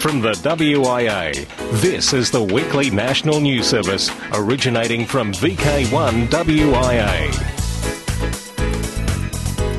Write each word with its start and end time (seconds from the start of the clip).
From 0.00 0.20
the 0.20 0.32
WIA, 0.32 1.32
this 1.80 2.12
is 2.12 2.30
the 2.30 2.42
weekly 2.42 2.90
national 2.90 3.40
news 3.40 3.66
service 3.66 4.10
originating 4.32 5.04
from 5.04 5.32
VK1 5.32 6.28
WIA. 6.28 7.32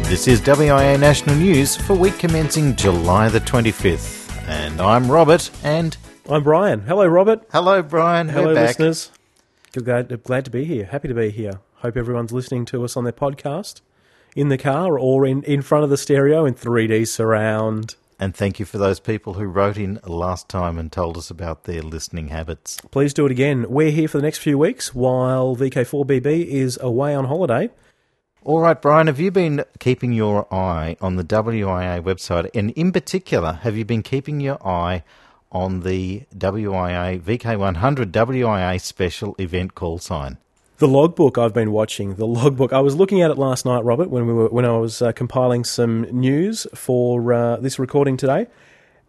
This 0.10 0.28
is 0.28 0.42
WIA 0.42 1.00
National 1.00 1.36
News 1.36 1.76
for 1.78 1.94
week 1.96 2.18
commencing 2.20 2.76
July 2.76 3.30
the 3.30 3.40
25th. 3.40 4.30
And 4.48 4.82
I'm 4.82 5.10
Robert, 5.10 5.50
and 5.64 5.96
I'm 6.30 6.44
Brian. 6.44 6.82
Hello, 6.82 7.06
Robert. 7.08 7.44
hello, 7.52 7.82
Brian. 7.82 8.30
Hello, 8.30 8.48
We're 8.48 8.54
listeners. 8.54 9.12
Good- 9.72 9.86
Glad, 9.86 10.24
glad 10.24 10.46
to 10.46 10.52
be 10.52 10.64
here. 10.66 10.86
Happy 10.86 11.08
to 11.08 11.14
be 11.14 11.30
here. 11.30 11.60
Hope 11.76 11.96
everyone's 11.96 12.32
listening 12.32 12.66
to 12.66 12.84
us 12.84 12.98
on 12.98 13.04
their 13.04 13.14
podcast, 13.14 13.82
in 14.36 14.50
the 14.50 14.58
car, 14.58 14.98
or 14.98 15.26
in, 15.26 15.44
in 15.44 15.62
front 15.62 15.84
of 15.84 15.90
the 15.92 15.98
stereo 15.98 16.46
in 16.46 16.56
3D 16.56 17.08
surround. 17.08 17.96
And 18.20 18.36
thank 18.36 18.60
you 18.60 18.66
for 18.66 18.80
those 18.80 19.00
people 19.00 19.34
who 19.36 19.46
wrote 19.46 19.78
in 19.78 20.00
last 20.04 20.50
time 20.50 20.80
and 20.80 20.92
told 20.92 21.18
us 21.18 21.30
about 21.30 21.66
their 21.66 21.84
listening 21.84 22.30
habits. 22.30 22.80
Please 22.90 23.14
do 23.14 23.26
it 23.28 23.32
again. 23.32 23.70
We're 23.70 23.92
here 23.92 24.08
for 24.08 24.18
the 24.18 24.24
next 24.24 24.40
few 24.40 24.58
weeks 24.58 24.96
while 24.96 25.56
VK4BB 25.56 26.48
is 26.48 26.80
away 26.82 27.14
on 27.14 27.26
holiday. 27.26 27.70
All 28.44 28.62
right, 28.62 28.82
Brian, 28.82 29.08
have 29.08 29.20
you 29.20 29.30
been 29.30 29.66
keeping 29.80 30.14
your 30.14 30.52
eye 30.54 30.98
on 31.00 31.18
the 31.18 31.24
WIA 31.24 32.02
website? 32.02 32.50
And 32.56 32.72
in 32.72 32.92
particular, 32.92 33.54
have 33.54 33.76
you 33.76 33.86
been 33.86 34.02
keeping 34.02 34.40
your 34.40 34.66
eye 34.66 35.04
on 35.52 35.82
the 35.82 36.24
WIA 36.36 37.22
VK100 37.22 38.12
WIA 38.12 38.82
special 38.82 39.36
event 39.38 39.76
call 39.76 40.00
sign? 40.00 40.38
The 40.80 40.88
logbook 40.88 41.38
I've 41.40 41.54
been 41.54 41.72
watching. 41.72 42.16
The 42.16 42.28
logbook. 42.28 42.72
I 42.72 42.82
was 42.82 42.96
looking 42.96 43.22
at 43.22 43.32
it 43.32 43.38
last 43.38 43.66
night, 43.66 43.84
Robert, 43.84 44.10
when 44.10 44.28
we 44.28 44.34
were 44.34 44.48
when 44.50 44.64
I 44.66 44.78
was 44.78 45.02
uh, 45.02 45.12
compiling 45.12 45.64
some 45.64 46.02
news 46.12 46.68
for 46.76 47.34
uh, 47.34 47.58
this 47.58 47.80
recording 47.80 48.16
today, 48.16 48.46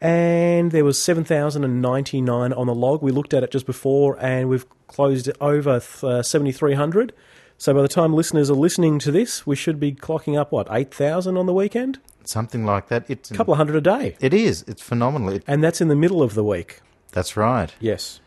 and 0.01 0.71
there 0.73 0.85
was 0.85 1.01
seven 1.03 1.25
thousand 1.25 1.65
and 1.65 1.83
ninety 1.83 2.23
nine 2.23 2.55
on 2.55 2.67
the 2.67 2.75
log. 2.75 3.03
We 3.03 3.12
looked 3.12 3.35
at 3.35 3.43
it 3.43 3.51
just 3.51 3.67
before, 3.67 4.17
and 4.19 4.49
we've 4.49 4.65
closed 4.87 5.29
it 5.29 5.37
over 5.42 5.83
uh, 6.03 6.23
seventy 6.23 6.53
three 6.53 6.75
hundred. 6.75 7.12
So 7.59 7.75
by 7.75 7.83
the 7.83 7.89
time 7.89 8.14
listeners 8.14 8.51
are 8.51 8.55
listening 8.55 8.98
to 9.01 9.11
this, 9.11 9.47
we 9.47 9.57
should 9.57 9.79
be 9.79 9.92
clocking 9.92 10.39
up 10.39 10.51
what 10.53 10.69
eight 10.70 10.95
thousand 10.95 11.37
on 11.37 11.45
the 11.45 11.53
weekend, 11.53 11.98
Something 12.25 12.64
like 12.64 12.89
that. 12.89 13.05
It's 13.11 13.31
a 13.31 13.35
couple 13.35 13.53
of 13.53 13.59
hundred 13.59 13.77
a 13.77 13.81
day, 13.83 14.17
It 14.20 14.33
is. 14.33 14.64
It's 14.67 14.81
phenomenal. 14.81 15.35
It, 15.35 15.45
and 15.47 15.62
that's 15.62 15.81
in 15.83 15.89
the 15.89 15.97
middle 15.97 16.23
of 16.23 16.33
the 16.35 16.45
week. 16.45 16.81
that's 17.12 17.37
right. 17.37 17.75
Yes. 17.81 18.20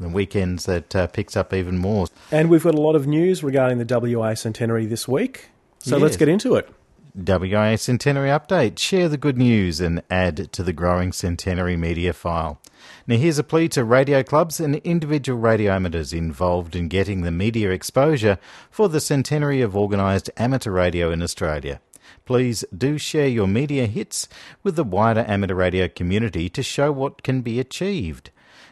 The 0.00 0.08
weekends 0.08 0.66
that 0.66 0.94
uh, 0.94 1.06
picks 1.08 1.36
up 1.36 1.52
even 1.52 1.78
more. 1.78 2.06
And 2.30 2.50
we've 2.50 2.62
got 2.62 2.74
a 2.74 2.80
lot 2.80 2.94
of 2.94 3.06
news 3.06 3.42
regarding 3.42 3.78
the 3.78 3.84
WIA 3.84 4.38
centenary 4.38 4.86
this 4.86 5.08
week. 5.08 5.50
So 5.80 5.96
let's 5.96 6.16
get 6.16 6.28
into 6.28 6.54
it. 6.54 6.68
WA 7.14 7.74
Centenary 7.74 8.28
Update. 8.28 8.78
Share 8.78 9.08
the 9.08 9.16
good 9.16 9.36
news 9.36 9.80
and 9.80 10.02
add 10.08 10.52
to 10.52 10.62
the 10.62 10.72
growing 10.72 11.12
Centenary 11.12 11.76
media 11.76 12.12
file. 12.12 12.60
Now, 13.08 13.16
here's 13.16 13.38
a 13.38 13.44
plea 13.44 13.68
to 13.70 13.84
radio 13.84 14.22
clubs 14.22 14.60
and 14.60 14.76
individual 14.76 15.38
radio 15.38 15.72
amateurs 15.72 16.12
involved 16.12 16.76
in 16.76 16.88
getting 16.88 17.22
the 17.22 17.32
media 17.32 17.70
exposure 17.70 18.38
for 18.70 18.88
the 18.88 19.00
centenary 19.00 19.60
of 19.62 19.76
organised 19.76 20.30
amateur 20.36 20.70
radio 20.70 21.10
in 21.10 21.22
Australia. 21.22 21.80
Please 22.24 22.64
do 22.76 22.98
share 22.98 23.26
your 23.26 23.48
media 23.48 23.86
hits 23.86 24.28
with 24.62 24.76
the 24.76 24.84
wider 24.84 25.24
amateur 25.26 25.54
radio 25.54 25.88
community 25.88 26.48
to 26.50 26.62
show 26.62 26.92
what 26.92 27.22
can 27.22 27.40
be 27.40 27.58
achieved. 27.58 28.30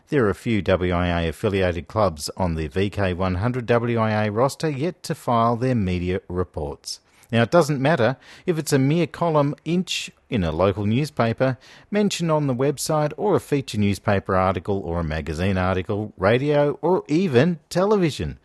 There 0.09 0.25
are 0.25 0.31
a 0.31 0.37
few 0.37 0.62
WIA 0.62 1.29
affiliated 1.29 1.89
clubs 1.89 2.31
on 2.37 2.55
the 2.55 2.69
VK100 2.69 3.67
WIA 3.67 4.33
roster 4.33 4.71
yet 4.71 5.03
to 5.03 5.17
file 5.17 5.57
their 5.57 5.75
media 5.75 6.21
reports. 6.29 7.01
Now, 7.33 7.43
it 7.43 7.51
doesn't 7.51 7.83
matter 7.83 8.17
if 8.47 8.57
it's 8.57 8.73
a 8.73 8.79
mere 8.79 9.09
column 9.09 9.57
inch 9.65 10.12
in 10.31 10.45
a 10.45 10.53
local 10.53 10.87
newspaper, 10.87 11.59
mention 11.91 12.31
on 12.31 12.47
the 12.47 12.55
website, 12.55 13.12
or 13.17 13.34
a 13.34 13.41
feature 13.41 13.79
newspaper 13.79 14.37
article, 14.37 14.79
or 14.79 15.01
a 15.01 15.05
magazine 15.05 15.59
article, 15.59 16.12
radio, 16.17 16.79
or 16.83 17.03
even 17.09 17.59
television. 17.69 18.39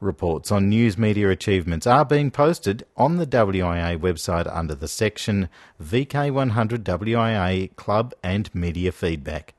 Reports 0.00 0.52
on 0.52 0.68
news 0.68 0.98
media 0.98 1.30
achievements 1.30 1.86
are 1.86 2.04
being 2.04 2.30
posted 2.30 2.84
on 2.94 3.16
the 3.16 3.26
WIA 3.26 3.98
website 3.98 4.54
under 4.54 4.74
the 4.74 4.86
section 4.86 5.48
VK100 5.82 6.82
WIA 6.82 7.74
Club 7.76 8.12
and 8.22 8.54
Media 8.54 8.92
Feedback. 8.92 9.54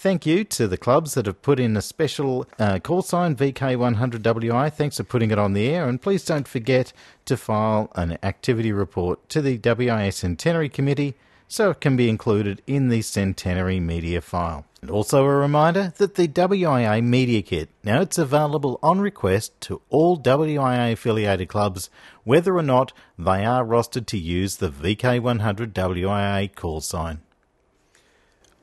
Thank 0.00 0.24
you 0.24 0.44
to 0.44 0.66
the 0.66 0.78
clubs 0.78 1.12
that 1.12 1.26
have 1.26 1.42
put 1.42 1.60
in 1.60 1.76
a 1.76 1.82
special 1.82 2.46
uh, 2.58 2.78
call 2.78 3.02
sign 3.02 3.36
VK100WI. 3.36 4.72
Thanks 4.72 4.96
for 4.96 5.04
putting 5.04 5.30
it 5.30 5.38
on 5.38 5.52
the 5.52 5.68
air, 5.68 5.86
and 5.86 6.00
please 6.00 6.24
don't 6.24 6.48
forget 6.48 6.94
to 7.26 7.36
file 7.36 7.92
an 7.94 8.16
activity 8.22 8.72
report 8.72 9.28
to 9.28 9.42
the 9.42 9.58
WIA 9.58 10.10
Centenary 10.10 10.70
Committee 10.70 11.16
so 11.48 11.68
it 11.68 11.82
can 11.82 11.98
be 11.98 12.08
included 12.08 12.62
in 12.66 12.88
the 12.88 13.02
Centenary 13.02 13.78
Media 13.78 14.22
file. 14.22 14.64
And 14.80 14.90
also 14.90 15.22
a 15.22 15.36
reminder 15.36 15.92
that 15.98 16.14
the 16.14 16.28
WIA 16.28 17.04
Media 17.04 17.42
Kit 17.42 17.68
now 17.84 18.00
it's 18.00 18.16
available 18.16 18.78
on 18.82 19.02
request 19.02 19.60
to 19.60 19.82
all 19.90 20.18
WIA 20.18 20.94
affiliated 20.94 21.48
clubs, 21.48 21.90
whether 22.24 22.56
or 22.56 22.62
not 22.62 22.94
they 23.18 23.44
are 23.44 23.66
rostered 23.66 24.06
to 24.06 24.16
use 24.16 24.56
the 24.56 24.70
VK100 24.70 25.74
WIA 25.74 26.54
call 26.54 26.80
sign. 26.80 27.20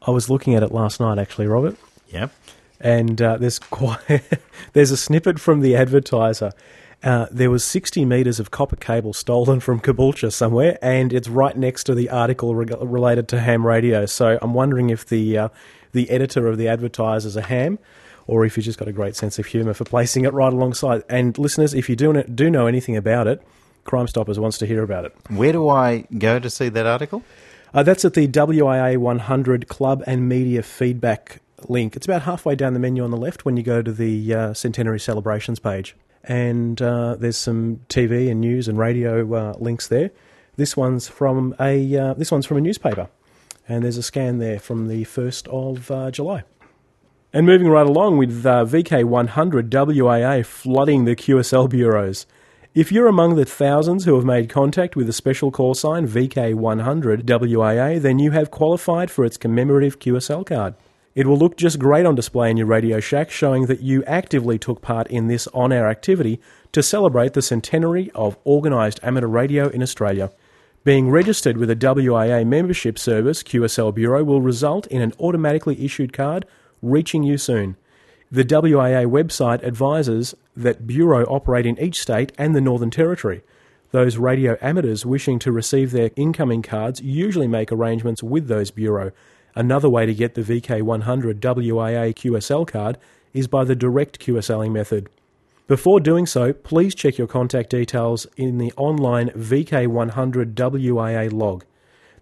I 0.01 0.11
was 0.11 0.29
looking 0.29 0.55
at 0.55 0.63
it 0.63 0.71
last 0.71 0.99
night, 0.99 1.17
actually, 1.19 1.47
Robert. 1.47 1.77
Yeah. 2.09 2.29
and 2.79 3.21
uh, 3.21 3.37
there's 3.37 3.59
quite 3.79 3.99
there's 4.73 4.91
a 4.91 4.97
snippet 4.97 5.39
from 5.39 5.61
the 5.61 5.75
advertiser. 5.75 6.51
Uh, 7.03 7.27
there 7.31 7.51
was 7.51 7.63
60 7.63 8.05
meters 8.05 8.39
of 8.39 8.49
copper 8.49 8.75
cable 8.75 9.13
stolen 9.13 9.59
from 9.59 9.79
Caboolture 9.79 10.31
somewhere, 10.33 10.79
and 10.81 11.13
it's 11.13 11.27
right 11.29 11.55
next 11.55 11.83
to 11.85 11.93
the 11.95 12.09
article 12.09 12.55
reg- 12.55 12.73
related 12.81 13.27
to 13.29 13.39
ham 13.39 13.65
radio. 13.67 14.05
So 14.07 14.39
I'm 14.41 14.53
wondering 14.55 14.89
if 14.89 15.05
the 15.05 15.37
uh, 15.37 15.49
the 15.91 16.09
editor 16.09 16.47
of 16.47 16.57
the 16.57 16.67
advertiser 16.67 17.27
is 17.27 17.35
a 17.35 17.41
ham, 17.43 17.77
or 18.25 18.45
if 18.45 18.55
he's 18.55 18.65
just 18.65 18.79
got 18.79 18.87
a 18.87 18.91
great 18.93 19.15
sense 19.15 19.37
of 19.37 19.45
humour 19.45 19.73
for 19.75 19.83
placing 19.85 20.25
it 20.25 20.33
right 20.33 20.51
alongside. 20.51 21.03
And 21.07 21.37
listeners, 21.37 21.73
if 21.75 21.87
you 21.87 21.95
do 21.95 22.23
do 22.23 22.49
know 22.49 22.65
anything 22.65 22.97
about 22.97 23.27
it, 23.27 23.43
Crime 23.83 24.07
Stoppers 24.07 24.39
wants 24.39 24.57
to 24.59 24.65
hear 24.65 24.81
about 24.81 25.05
it. 25.05 25.13
Where 25.29 25.51
do 25.51 25.69
I 25.69 26.05
go 26.17 26.39
to 26.39 26.49
see 26.49 26.69
that 26.69 26.85
article? 26.87 27.21
Uh, 27.77 27.83
that's 27.83 28.03
at 28.03 28.15
the 28.15 28.27
WIA 28.27 28.97
100 28.97 29.67
Club 29.67 30.03
and 30.07 30.27
Media 30.27 30.63
Feedback 30.63 31.41
link. 31.67 31.95
It's 31.95 32.07
about 32.07 32.23
halfway 32.23 32.55
down 32.55 32.73
the 32.73 32.79
menu 32.79 33.03
on 33.03 33.11
the 33.11 33.17
left 33.17 33.45
when 33.45 33.55
you 33.55 33.61
go 33.61 33.83
to 33.83 33.91
the 33.91 34.33
uh, 34.33 34.53
Centenary 34.55 34.99
Celebrations 34.99 35.59
page. 35.59 35.95
And 36.23 36.81
uh, 36.81 37.17
there's 37.17 37.37
some 37.37 37.81
TV 37.87 38.31
and 38.31 38.41
news 38.41 38.67
and 38.67 38.79
radio 38.79 39.31
uh, 39.31 39.53
links 39.59 39.89
there. 39.89 40.09
This 40.55 40.75
one's 40.75 41.07
from 41.07 41.53
a 41.59 41.95
uh, 41.95 42.13
this 42.15 42.31
one's 42.31 42.47
from 42.47 42.57
a 42.57 42.61
newspaper, 42.61 43.09
and 43.69 43.83
there's 43.83 43.97
a 43.97 44.01
scan 44.01 44.39
there 44.39 44.59
from 44.59 44.87
the 44.87 45.03
first 45.03 45.47
of 45.49 45.91
uh, 45.91 46.09
July. 46.09 46.45
And 47.31 47.45
moving 47.45 47.67
right 47.67 47.85
along 47.85 48.17
with 48.17 48.43
uh, 48.43 48.65
VK100 48.65 49.69
WIA 49.69 50.43
flooding 50.43 51.05
the 51.05 51.15
QSL 51.15 51.69
bureaus. 51.69 52.25
If 52.75 52.91
you're 52.91 53.07
among 53.07 53.35
the 53.35 53.45
thousands 53.45 54.05
who 54.05 54.15
have 54.15 54.25
made 54.25 54.49
contact 54.49 54.95
with 54.95 55.07
the 55.07 55.13
special 55.13 55.51
call 55.51 55.73
sign 55.73 56.07
VK100 56.07 57.23
WIA, 57.23 57.99
then 57.99 58.19
you 58.19 58.31
have 58.31 58.51
qualified 58.51 59.09
for 59.09 59.25
its 59.25 59.37
commemorative 59.37 59.99
QSL 59.99 60.45
card. 60.45 60.75
It 61.15 61.25
will 61.25 61.37
look 61.37 61.57
just 61.57 61.79
great 61.79 62.05
on 62.05 62.13
display 62.13 62.51
in 62.51 62.57
your 62.57 62.67
Radio 62.67 62.99
Shack, 62.99 63.31
showing 63.31 63.65
that 63.65 63.81
you 63.81 64.03
actively 64.03 64.59
took 64.59 64.81
part 64.81 65.07
in 65.07 65.27
this 65.27 65.47
on 65.47 65.71
air 65.71 65.89
activity 65.89 66.39
to 66.73 66.83
celebrate 66.83 67.33
the 67.33 67.41
centenary 67.41 68.11
of 68.13 68.37
organised 68.45 68.99
amateur 69.01 69.27
radio 69.27 69.69
in 69.69 69.81
Australia. 69.81 70.29
Being 70.83 71.09
registered 71.09 71.57
with 71.57 71.71
a 71.71 71.75
WIA 71.75 72.45
membership 72.45 72.99
service, 72.99 73.41
QSL 73.41 73.95
Bureau 73.95 74.23
will 74.23 74.41
result 74.41 74.85
in 74.87 75.01
an 75.01 75.13
automatically 75.19 75.83
issued 75.83 76.13
card 76.13 76.45
reaching 76.83 77.23
you 77.23 77.39
soon. 77.39 77.75
The 78.29 78.43
WIA 78.43 79.05
website 79.05 79.63
advises 79.63 80.35
that 80.53 80.85
Bureau 80.85 81.23
operate 81.27 81.65
in 81.65 81.79
each 81.79 82.01
state 82.01 82.33
and 82.37 82.53
the 82.53 82.59
Northern 82.59 82.91
Territory. 82.91 83.41
Those 83.91 84.17
radio 84.17 84.57
amateurs 84.59 85.05
wishing 85.05 85.39
to 85.39 85.51
receive 85.53 85.91
their 85.91 86.11
incoming 86.17 86.61
cards 86.61 86.99
usually 86.99 87.47
make 87.47 87.71
arrangements 87.71 88.21
with 88.21 88.49
those 88.49 88.69
Bureau. 88.69 89.13
Another 89.55 89.89
way 89.89 90.05
to 90.05 90.13
get 90.13 90.35
the 90.35 90.41
VK100 90.41 91.39
WIA 91.39 92.13
QSL 92.13 92.67
card 92.67 92.97
is 93.33 93.47
by 93.47 93.63
the 93.63 93.77
direct 93.77 94.19
QSLing 94.19 94.73
method. 94.73 95.07
Before 95.67 96.01
doing 96.01 96.25
so, 96.25 96.51
please 96.51 96.93
check 96.93 97.17
your 97.17 97.27
contact 97.27 97.69
details 97.69 98.27
in 98.35 98.57
the 98.57 98.73
online 98.75 99.29
VK100 99.29 100.53
WIA 100.53 101.31
log. 101.31 101.63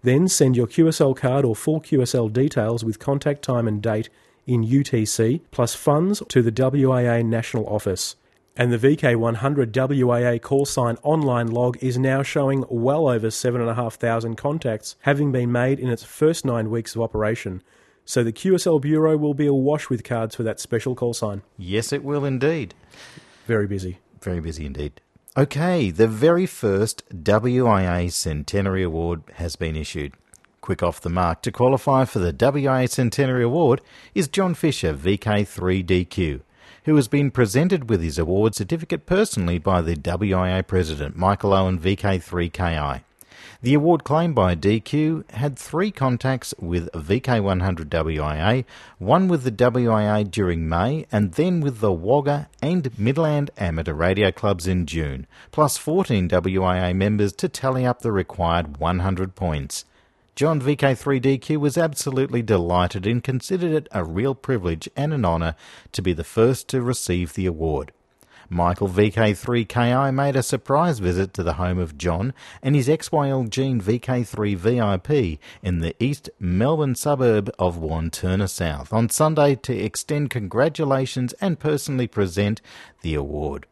Then 0.03 0.27
send 0.27 0.55
your 0.55 0.67
QSL 0.67 1.17
card 1.17 1.45
or 1.45 1.55
full 1.55 1.81
QSL 1.81 2.31
details 2.31 2.83
with 2.83 2.99
contact 2.99 3.41
time 3.41 3.67
and 3.67 3.81
date 3.81 4.09
in 4.45 4.65
UTC 4.65 5.41
plus 5.51 5.75
funds 5.75 6.21
to 6.29 6.41
the 6.41 6.51
WIA 6.51 7.25
National 7.25 7.67
Office. 7.67 8.15
And 8.57 8.71
the 8.71 8.77
VK100 8.77 9.71
WIA 9.71 10.41
call 10.41 10.65
sign 10.65 10.97
online 11.03 11.47
log 11.47 11.77
is 11.83 11.97
now 11.97 12.23
showing 12.23 12.63
well 12.69 13.09
over 13.09 13.29
7,500 13.29 14.37
contacts 14.37 14.95
having 15.01 15.31
been 15.31 15.51
made 15.51 15.79
in 15.79 15.89
its 15.89 16.03
first 16.03 16.45
nine 16.45 16.69
weeks 16.69 16.95
of 16.95 17.01
operation. 17.01 17.61
So 18.05 18.23
the 18.23 18.31
QSL 18.31 18.79
Bureau 18.79 19.17
will 19.17 19.33
be 19.33 19.47
awash 19.47 19.89
with 19.89 20.03
cards 20.03 20.35
for 20.35 20.43
that 20.43 20.59
special 20.59 20.95
call 20.95 21.13
sign. 21.13 21.41
Yes, 21.57 21.91
it 21.91 22.03
will 22.03 22.23
indeed. 22.23 22.75
Very 23.45 23.67
busy. 23.67 23.97
Very 24.21 24.39
busy 24.39 24.65
indeed. 24.65 25.01
Okay, 25.35 25.89
the 25.89 26.07
very 26.07 26.45
first 26.45 27.03
WIA 27.09 28.09
Centenary 28.09 28.83
Award 28.83 29.23
has 29.33 29.57
been 29.57 29.75
issued. 29.75 30.13
Quick 30.65 30.81
off 30.81 30.99
the 30.99 31.11
mark 31.11 31.43
to 31.43 31.51
qualify 31.51 32.05
for 32.05 32.17
the 32.17 32.33
WIA 32.33 32.89
Centenary 32.89 33.43
Award 33.43 33.81
is 34.15 34.27
John 34.27 34.55
Fisher, 34.55 34.95
VK3DQ, 34.95 36.41
who 36.85 36.95
has 36.95 37.07
been 37.07 37.29
presented 37.29 37.87
with 37.87 38.01
his 38.01 38.17
award 38.17 38.55
certificate 38.55 39.05
personally 39.05 39.59
by 39.59 39.83
the 39.83 39.95
WIA 39.95 40.65
President 40.65 41.15
Michael 41.15 41.53
Owen, 41.53 41.77
VK3KI. 41.77 43.03
The 43.61 43.75
award 43.75 44.03
claimed 44.03 44.33
by 44.33 44.55
DQ 44.55 45.29
had 45.33 45.55
three 45.55 45.91
contacts 45.91 46.55
with 46.57 46.91
VK100 46.93 47.85
WIA, 47.85 48.65
one 48.97 49.27
with 49.27 49.43
the 49.43 49.51
WIA 49.51 50.31
during 50.31 50.67
May, 50.67 51.05
and 51.11 51.33
then 51.33 51.61
with 51.61 51.79
the 51.79 51.93
Wagga 51.93 52.49
and 52.63 52.97
Midland 52.97 53.51
Amateur 53.55 53.93
Radio 53.93 54.31
Clubs 54.31 54.65
in 54.65 54.87
June, 54.87 55.27
plus 55.51 55.77
14 55.77 56.27
WIA 56.27 56.95
members 56.95 57.33
to 57.33 57.47
tally 57.47 57.85
up 57.85 58.01
the 58.01 58.11
required 58.11 58.77
100 58.77 59.35
points. 59.35 59.85
John 60.35 60.59
VK3DQ 60.59 61.55
was 61.55 61.77
absolutely 61.77 62.41
delighted 62.41 63.07
and 63.07 63.23
considered 63.23 63.71
it 63.71 63.87
a 63.93 64.03
real 64.03 64.35
privilege 64.35 64.89
and 64.93 65.13
an 65.13 65.23
honour 65.23 65.55
to 65.93 66.01
be 66.01 66.11
the 66.11 66.25
first 66.25 66.67
to 66.69 66.81
receive 66.81 67.33
the 67.33 67.45
award. 67.45 67.93
Michael 68.49 68.89
VK3KI 68.89 70.13
made 70.13 70.35
a 70.35 70.43
surprise 70.43 70.99
visit 70.99 71.33
to 71.35 71.43
the 71.43 71.53
home 71.53 71.79
of 71.79 71.97
John 71.97 72.33
and 72.61 72.75
his 72.75 72.89
ex-YL 72.89 73.49
Jean 73.49 73.79
VK3 73.79 74.57
VIP 74.57 75.39
in 75.63 75.79
the 75.79 75.95
East 76.03 76.29
Melbourne 76.37 76.95
suburb 76.95 77.49
of 77.57 77.77
Wantirna 77.77 78.49
South 78.49 78.91
on 78.91 79.09
Sunday 79.09 79.55
to 79.55 79.73
extend 79.73 80.31
congratulations 80.31 81.31
and 81.39 81.59
personally 81.59 82.07
present 82.07 82.61
the 83.01 83.15
award. 83.15 83.67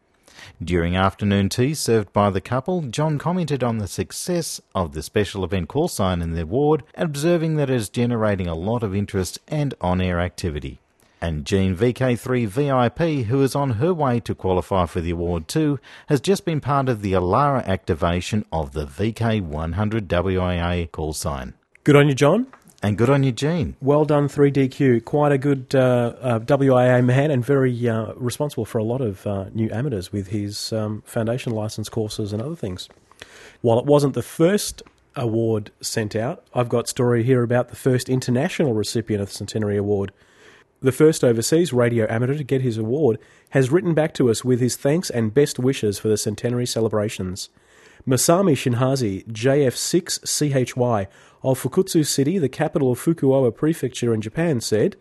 During 0.64 0.96
afternoon 0.96 1.50
tea 1.50 1.74
served 1.74 2.14
by 2.14 2.30
the 2.30 2.42
couple, 2.42 2.82
John 2.82 3.18
commented 3.18 3.64
on 3.64 3.78
the 3.78 3.88
success 3.88 4.62
of 4.74 4.94
the 4.94 5.04
special 5.04 5.44
event 5.44 5.68
call 5.68 5.88
sign 5.88 6.22
in 6.22 6.34
the 6.34 6.46
ward, 6.46 6.84
observing 6.96 7.56
that 7.56 7.70
it 7.70 7.76
is 7.76 7.90
generating 7.90 8.48
a 8.48 8.56
lot 8.56 8.84
of 8.84 8.96
interest 8.96 9.40
and 9.48 9.74
on 9.82 10.02
air 10.02 10.20
activity 10.20 10.80
and 11.24 11.46
Jean 11.46 11.74
VK3 11.74 12.48
VIP, 12.48 13.28
who 13.28 13.42
is 13.42 13.56
on 13.56 13.72
her 13.72 13.94
way 13.94 14.20
to 14.20 14.36
qualify 14.36 14.86
for 14.86 15.00
the 15.00 15.12
award 15.12 15.48
too, 15.48 15.80
has 16.08 16.20
just 16.20 16.44
been 16.44 16.60
part 16.60 16.90
of 16.90 17.02
the 17.02 17.14
Alara 17.14 17.66
activation 17.66 18.44
of 18.52 18.74
the 18.74 18.86
VK100 18.86 20.08
WIA 20.08 20.92
call 20.92 21.14
sign. 21.14 21.54
Good 21.86 21.96
on 21.96 22.10
you, 22.10 22.14
John. 22.14 22.48
And 22.84 22.98
good 22.98 23.10
on 23.10 23.24
you, 23.24 23.32
Jean. 23.32 23.78
Well 23.82 24.04
done, 24.04 24.28
3DQ. 24.28 25.06
Quite 25.06 25.32
a 25.32 25.38
good 25.38 25.74
uh, 25.74 26.14
uh, 26.22 26.40
WIA 26.40 27.04
man 27.04 27.32
and 27.32 27.44
very 27.44 27.88
uh, 27.88 28.14
responsible 28.16 28.66
for 28.66 28.78
a 28.78 28.84
lot 28.84 29.00
of 29.00 29.26
uh, 29.26 29.46
new 29.54 29.70
amateurs 29.72 30.12
with 30.12 30.28
his 30.28 30.74
um, 30.74 31.02
foundation 31.06 31.54
license 31.54 31.88
courses 31.88 32.34
and 32.34 32.42
other 32.42 32.58
things. 32.58 32.90
While 33.62 33.80
it 33.80 33.86
wasn't 33.86 34.16
the 34.16 34.22
first 34.22 34.84
award 35.16 35.72
sent 35.80 36.14
out, 36.14 36.46
I've 36.54 36.68
got 36.68 36.90
story 36.90 37.24
here 37.24 37.42
about 37.42 37.70
the 37.70 37.78
first 37.78 38.10
international 38.10 38.74
recipient 38.74 39.22
of 39.22 39.30
the 39.30 39.36
Centenary 39.36 39.78
Award 39.78 40.12
the 40.84 40.92
first 40.92 41.24
overseas 41.24 41.72
radio 41.72 42.06
amateur 42.10 42.36
to 42.36 42.44
get 42.44 42.62
his 42.62 42.78
award, 42.78 43.18
has 43.52 43.72
written 43.72 43.94
back 43.94 44.14
to 44.14 44.30
us 44.30 44.44
with 44.44 44.60
his 44.60 44.76
thanks 44.76 45.10
and 45.10 45.34
best 45.34 45.58
wishes 45.58 45.98
for 45.98 46.10
the 46.10 46.18
centenary 46.18 46.66
celebrations. 46.66 47.50
Masami 48.06 48.52
Shinhazi, 48.52 49.26
JF6CHY, 49.28 51.08
of 51.44 51.62
Fukutsu 51.62 52.06
City, 52.06 52.38
the 52.38 52.50
capital 52.50 52.92
of 52.92 53.00
Fukuoka 53.00 53.54
Prefecture 53.54 54.14
in 54.14 54.22
Japan, 54.22 54.62
said, 54.62 54.96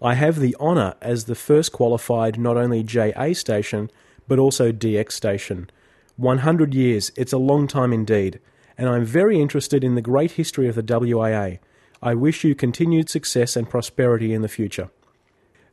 I 0.00 0.14
have 0.14 0.38
the 0.38 0.54
honour 0.60 0.94
as 1.00 1.24
the 1.24 1.34
first 1.34 1.72
qualified 1.72 2.38
not 2.38 2.56
only 2.56 2.84
JA 2.84 3.32
station, 3.32 3.90
but 4.28 4.38
also 4.38 4.70
DX 4.70 5.12
station. 5.12 5.68
100 6.16 6.72
years, 6.72 7.10
it's 7.16 7.32
a 7.32 7.38
long 7.38 7.66
time 7.66 7.92
indeed, 7.92 8.38
and 8.76 8.88
I'm 8.88 9.04
very 9.04 9.40
interested 9.40 9.82
in 9.82 9.96
the 9.96 10.00
great 10.00 10.32
history 10.32 10.68
of 10.68 10.76
the 10.76 10.82
WIA. 10.82 11.58
I 12.00 12.14
wish 12.14 12.44
you 12.44 12.54
continued 12.54 13.08
success 13.08 13.56
and 13.56 13.68
prosperity 13.68 14.32
in 14.32 14.42
the 14.42 14.48
future. 14.48 14.90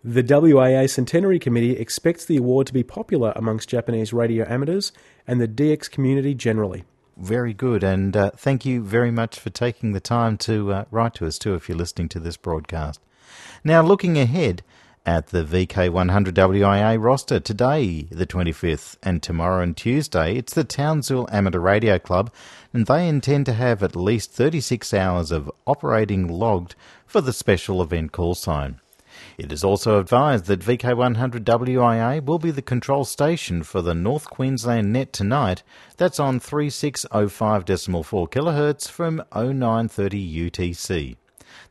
The 0.04 0.24
WIA 0.24 0.89
Centenary 0.89 1.39
Committee 1.39 1.77
expects 1.77 2.25
the 2.25 2.38
award 2.38 2.68
to 2.68 2.74
be 2.74 2.83
popular 2.83 3.33
amongst 3.36 3.69
Japanese 3.69 4.13
radio 4.13 4.45
amateurs 4.48 4.92
and 5.27 5.39
the 5.39 5.48
DX 5.48 5.89
community 5.89 6.33
generally. 6.33 6.83
Very 7.18 7.54
good, 7.54 7.82
and 7.82 8.16
uh, 8.16 8.32
thank 8.36 8.66
you 8.66 8.82
very 8.82 9.10
much 9.10 9.40
for 9.40 9.50
taking 9.50 9.94
the 9.94 10.02
time 10.02 10.38
to 10.40 10.74
uh, 10.74 10.86
write 10.92 11.14
to 11.16 11.26
us 11.26 11.40
too 11.40 11.56
if 11.56 11.70
you're 11.70 11.78
listening 11.78 12.10
to 12.10 12.20
this 12.20 12.36
broadcast. 12.36 13.00
Now, 13.64 13.82
looking 13.82 14.18
ahead 14.18 14.64
at 15.06 15.28
the 15.28 15.44
VK100 15.44 16.34
WIA 16.34 17.02
roster 17.02 17.40
today, 17.40 18.02
the 18.12 18.26
25th, 18.26 18.98
and 19.02 19.24
tomorrow 19.24 19.62
and 19.64 19.78
Tuesday, 19.78 20.36
it's 20.36 20.54
the 20.54 20.66
Townsville 20.66 21.30
Amateur 21.32 21.60
Radio 21.60 22.00
Club, 22.00 22.34
and 22.74 22.86
they 22.86 23.08
intend 23.08 23.46
to 23.46 23.54
have 23.54 23.82
at 23.82 23.96
least 23.96 24.32
36 24.34 24.94
hours 24.94 25.32
of 25.32 25.50
operating 25.66 26.28
logged 26.28 26.76
for 27.06 27.22
the 27.22 27.32
special 27.32 27.82
event 27.82 28.12
call 28.12 28.36
sign. 28.36 28.82
It 29.38 29.52
is 29.52 29.66
also 29.66 30.00
advised 30.00 30.46
that 30.46 30.62
VK100 30.62 31.44
WIA 31.44 32.24
will 32.24 32.40
be 32.40 32.52
the 32.52 32.62
control 32.62 33.04
station 33.04 33.64
for 33.64 33.82
the 33.82 33.94
North 33.94 34.30
Queensland 34.30 34.94
net 34.94 35.12
tonight. 35.12 35.62
That's 35.98 36.22
on 36.22 36.40
3605.4 36.40 38.30
kHz 38.30 38.90
from 38.90 39.18
0930 39.34 40.50
UTC. 40.50 41.18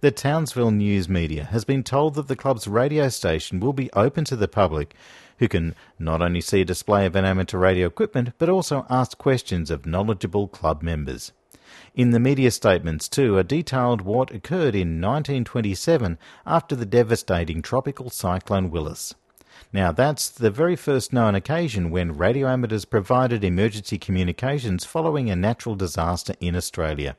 The 0.00 0.10
Townsville 0.10 0.72
News 0.72 1.08
Media 1.08 1.44
has 1.44 1.64
been 1.64 1.82
told 1.82 2.14
that 2.16 2.28
the 2.28 2.36
club's 2.36 2.68
radio 2.68 3.08
station 3.08 3.60
will 3.60 3.72
be 3.72 3.90
open 3.94 4.24
to 4.26 4.36
the 4.36 4.48
public, 4.48 4.94
who 5.38 5.48
can 5.48 5.74
not 5.98 6.20
only 6.20 6.42
see 6.42 6.60
a 6.60 6.66
display 6.66 7.06
of 7.06 7.16
amateur 7.16 7.58
radio 7.58 7.86
equipment 7.86 8.34
but 8.36 8.50
also 8.50 8.84
ask 8.90 9.16
questions 9.16 9.70
of 9.70 9.86
knowledgeable 9.86 10.48
club 10.48 10.82
members. 10.82 11.32
In 11.94 12.10
the 12.10 12.18
media 12.18 12.50
statements, 12.50 13.08
too, 13.08 13.36
are 13.36 13.44
detailed 13.44 14.02
what 14.02 14.32
occurred 14.32 14.74
in 14.74 15.00
1927 15.00 16.18
after 16.44 16.74
the 16.74 16.84
devastating 16.84 17.62
tropical 17.62 18.10
cyclone 18.10 18.68
Willis. 18.68 19.14
Now, 19.72 19.92
that's 19.92 20.28
the 20.28 20.50
very 20.50 20.74
first 20.74 21.12
known 21.12 21.36
occasion 21.36 21.90
when 21.90 22.16
radio 22.16 22.48
amateurs 22.48 22.84
provided 22.84 23.44
emergency 23.44 23.96
communications 23.96 24.84
following 24.84 25.30
a 25.30 25.36
natural 25.36 25.76
disaster 25.76 26.34
in 26.40 26.56
Australia. 26.56 27.16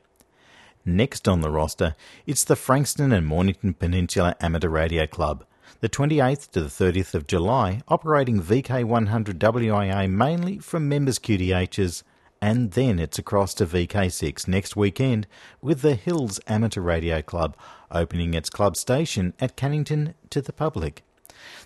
Next 0.84 1.26
on 1.26 1.40
the 1.40 1.50
roster, 1.50 1.96
it's 2.26 2.44
the 2.44 2.54
Frankston 2.54 3.12
and 3.12 3.26
Mornington 3.26 3.72
Peninsula 3.72 4.36
Amateur 4.40 4.68
Radio 4.68 5.06
Club, 5.06 5.46
the 5.80 5.88
28th 5.88 6.50
to 6.50 6.60
the 6.60 6.68
30th 6.68 7.14
of 7.14 7.26
July, 7.26 7.80
operating 7.88 8.42
VK100 8.42 9.38
WIA 9.38 10.10
mainly 10.10 10.58
from 10.58 10.86
members' 10.86 11.18
QTHs 11.18 12.02
and 12.40 12.72
then 12.72 12.98
it's 12.98 13.18
across 13.18 13.54
to 13.54 13.66
VK6 13.66 14.46
next 14.48 14.76
weekend 14.76 15.26
with 15.60 15.82
the 15.82 15.94
Hills 15.94 16.40
Amateur 16.46 16.80
Radio 16.80 17.22
Club 17.22 17.56
opening 17.90 18.34
its 18.34 18.50
club 18.50 18.76
station 18.76 19.34
at 19.40 19.56
Cannington 19.56 20.14
to 20.30 20.40
the 20.40 20.52
public. 20.52 21.02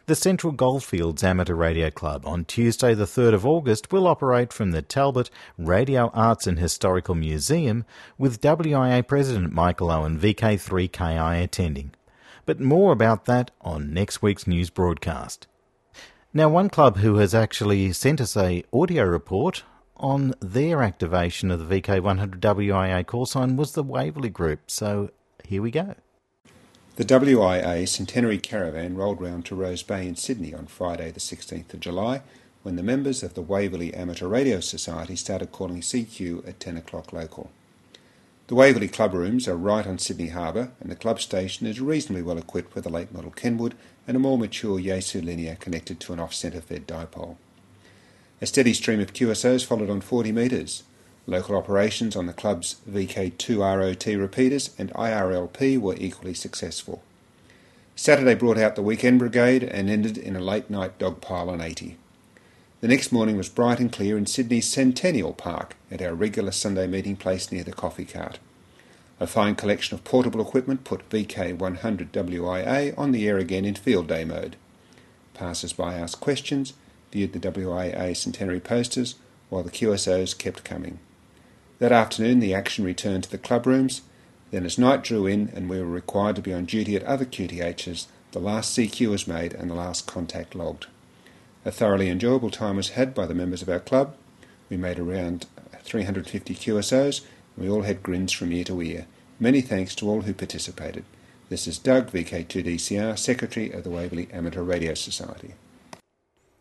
The 0.07 0.15
Central 0.15 0.53
Goldfields 0.53 1.23
Amateur 1.23 1.55
Radio 1.55 1.91
Club 1.91 2.27
on 2.27 2.45
Tuesday, 2.45 2.95
the 2.95 3.05
3rd 3.05 3.35
of 3.35 3.47
August, 3.47 3.93
will 3.93 4.07
operate 4.07 4.53
from 4.53 4.73
the 4.73 4.83
Talbot 4.83 5.31
Radio 5.57 6.11
Arts 6.13 6.47
and 6.47 6.59
Historical 6.59 7.15
Museum 7.15 7.85
with 8.19 8.41
WIA 8.41 9.07
President 9.07 9.53
Michael 9.53 9.91
Owen 9.91 10.19
VK3KI 10.19 11.43
attending. 11.43 11.93
But 12.47 12.61
more 12.61 12.93
about 12.93 13.27
that 13.27 13.51
on 13.61 13.95
next 13.95 14.23
week's 14.23 14.47
news 14.47 14.71
broadcast. 14.71 15.47
Now, 16.33 16.49
one 16.49 16.71
club 16.71 16.99
who 16.99 17.17
has 17.17 17.35
actually 17.35 17.93
sent 17.93 18.21
us 18.21 18.37
a 18.37 18.65
audio 18.73 19.05
report 19.05 19.65
on 20.01 20.35
their 20.41 20.83
activation 20.83 21.51
of 21.51 21.69
the 21.69 21.81
VK100 21.81 22.41
WIA 22.41 23.07
call 23.07 23.27
sign 23.27 23.57
was 23.57 23.73
the 23.73 23.83
Waverley 23.83 24.31
Group. 24.31 24.71
So 24.71 25.11
here 25.45 25.63
we 25.63 25.71
go. 25.71 25.95
The 26.97 27.05
WIA 27.05 27.89
Centenary 27.89 28.39
Caravan 28.39 28.97
rolled 28.97 29.21
round 29.21 29.47
to 29.47 29.55
Rose 29.55 29.83
Bay 29.83 30.07
in 30.07 30.17
Sydney 30.17 30.53
on 30.53 30.67
Friday, 30.67 31.11
the 31.11 31.21
16th 31.21 31.73
of 31.73 31.81
July, 31.81 32.23
when 32.63 32.77
the 32.77 32.83
members 32.83 33.23
of 33.23 33.35
the 33.35 33.43
Waverley 33.43 33.95
Amateur 33.95 34.27
Radio 34.27 34.61
Society 34.61 35.17
started 35.17 35.53
calling 35.53 35.81
CQ 35.81 36.47
at 36.47 36.61
10 36.61 36.77
o'clock 36.77 37.13
local. 37.13 37.51
The 38.49 38.55
Waverley 38.57 38.89
club 38.89 39.15
rooms 39.15 39.47
are 39.47 39.57
right 39.57 39.87
on 39.87 39.99
Sydney 39.99 40.29
Harbour, 40.29 40.73
and 40.81 40.91
the 40.91 40.97
club 40.97 41.21
station 41.21 41.67
is 41.67 41.81
reasonably 41.81 42.23
well 42.23 42.37
equipped 42.37 42.75
with 42.75 42.85
a 42.85 42.91
late 42.91 43.15
model 43.15 43.31
Kenwood 43.31 43.77
and 44.09 44.17
a 44.17 44.21
more 44.21 44.37
mature 44.37 44.79
Yaesu 44.79 45.25
linear 45.25 45.55
connected 45.55 46.01
to 46.01 46.13
an 46.13 46.21
off-centre 46.21 46.61
fed 46.61 46.87
dipole. 46.87 47.37
A 48.43 48.47
steady 48.47 48.73
stream 48.73 49.01
of 49.01 49.13
QSOs 49.13 49.67
followed 49.67 49.91
on 49.91 50.01
40 50.01 50.33
metres. 50.33 50.83
Local 51.27 51.57
operations 51.57 52.17
on 52.17 52.25
the 52.25 52.33
club's 52.33 52.77
VK2ROT 52.91 54.19
repeaters 54.19 54.71
and 54.79 54.91
IRLP 54.95 55.79
were 55.79 55.97
equally 55.99 56.33
successful. 56.33 57.03
Saturday 57.95 58.35
brought 58.35 58.57
out 58.57 58.77
the 58.77 58.83
weekend 58.83 59.19
brigade 59.19 59.63
and 59.63 59.91
ended 59.91 60.17
in 60.17 60.37
a 60.37 60.41
late 60.41 60.71
night 60.71 60.99
dog 60.99 61.21
pile 61.21 61.51
on 61.51 61.61
80. 61.61 61.99
The 62.81 62.89
next 62.89 63.13
morning 63.13 63.37
was 63.37 63.51
bright 63.51 63.79
and 63.79 63.93
clear 63.93 64.17
in 64.17 64.25
Sydney's 64.25 64.67
Centennial 64.67 65.35
Park 65.35 65.77
at 65.91 66.01
our 66.01 66.15
regular 66.15 66.51
Sunday 66.51 66.87
meeting 66.87 67.17
place 67.17 67.53
near 67.53 67.63
the 67.63 67.75
coffee 67.75 68.07
cart. 68.07 68.39
A 69.21 69.27
fine 69.27 69.55
collection 69.55 69.95
of 69.95 70.05
portable 70.05 70.41
equipment 70.41 70.85
put 70.85 71.07
VK100 71.11 72.09
WIA 72.09 72.97
on 72.97 73.13
the 73.13 73.29
air 73.29 73.37
again 73.37 73.67
in 73.67 73.75
field 73.75 74.07
day 74.07 74.25
mode. 74.25 74.57
Passers 75.35 75.75
by 75.75 75.93
asked 75.93 76.21
questions 76.21 76.73
viewed 77.13 77.33
the 77.33 77.39
WIA 77.39 78.17
centenary 78.17 78.61
posters, 78.61 79.17
while 79.49 79.63
the 79.63 79.71
QSOs 79.71 80.37
kept 80.37 80.65
coming. 80.65 80.99
That 81.79 81.93
afternoon, 81.93 82.41
the 82.41 82.55
action 82.55 82.85
returned 82.85 83.25
to 83.25 83.31
the 83.31 83.39
club 83.39 83.67
rooms. 83.67 84.03
Then, 84.51 84.67
as 84.67 84.79
night 84.79 85.03
drew 85.03 85.27
in 85.27 85.51
and 85.55 85.69
we 85.69 85.79
were 85.79 85.87
required 85.87 86.37
to 86.37 86.43
be 86.43 86.53
on 86.53 86.67
duty 86.67 86.97
at 86.97 87.05
other 87.05 87.25
QTHs, 87.25 88.07
the 88.33 88.39
last 88.39 88.77
CQ 88.77 89.09
was 89.09 89.27
made 89.27 89.55
and 89.55 89.71
the 89.71 89.75
last 89.75 90.07
contact 90.07 90.55
logged. 90.55 90.87
A 91.65 91.71
thoroughly 91.71 92.09
enjoyable 92.09 92.51
time 92.51 92.77
was 92.77 92.91
had 92.91 93.15
by 93.15 93.27
the 93.27 93.35
members 93.35 93.63
of 93.63 93.69
our 93.69 93.81
club. 93.81 94.15
We 94.69 94.77
made 94.77 94.99
around 94.99 95.47
350 95.83 96.55
QSOs 96.55 97.23
and 97.57 97.65
we 97.65 97.71
all 97.71 97.83
had 97.83 98.03
grins 98.03 98.33
from 98.33 98.53
ear 98.53 98.65
to 98.65 98.81
ear. 98.83 99.07
Many 99.39 99.61
thanks 99.61 99.95
to 99.97 100.09
all 100.09 100.23
who 100.23 100.35
participated. 100.35 101.05
This 101.49 101.67
is 101.67 101.79
Doug, 101.79 102.11
VK2DCR, 102.11 103.19
Secretary 103.19 103.73
of 103.73 103.85
the 103.85 103.91
Waverley 103.91 104.29
Amateur 104.33 104.63
Radio 104.63 104.95
Society. 104.95 105.55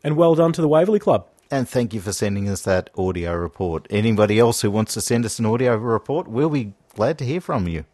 And 0.04 0.16
well 0.16 0.36
done 0.36 0.54
to 0.54 0.62
the 0.62 0.68
Waverley 0.68 1.00
Club. 1.00 1.28
And 1.52 1.68
thank 1.68 1.94
you 1.94 2.02
for 2.02 2.14
sending 2.14 2.48
us 2.48 2.62
that 2.62 2.90
audio 2.98 3.36
report. 3.36 3.88
Anybody 3.90 4.40
else 4.40 4.62
who 4.62 4.70
wants 4.70 4.94
to 4.94 5.02
send 5.02 5.26
us 5.26 5.40
an 5.40 5.46
audio 5.46 5.76
report, 5.76 6.28
we'll 6.28 6.50
be 6.50 6.74
glad 6.94 7.18
to 7.18 7.26
hear 7.26 7.42
from 7.42 7.68
you. 7.68 7.86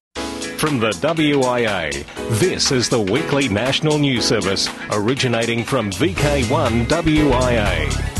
From 0.57 0.79
the 0.79 0.91
WIA, 0.91 2.05
this 2.39 2.71
is 2.71 2.89
the 2.89 2.99
weekly 2.99 3.47
national 3.49 3.97
news 3.97 4.25
service 4.25 4.69
originating 4.91 5.63
from 5.63 5.91
VK1 5.91 6.87
WIA. 6.87 8.14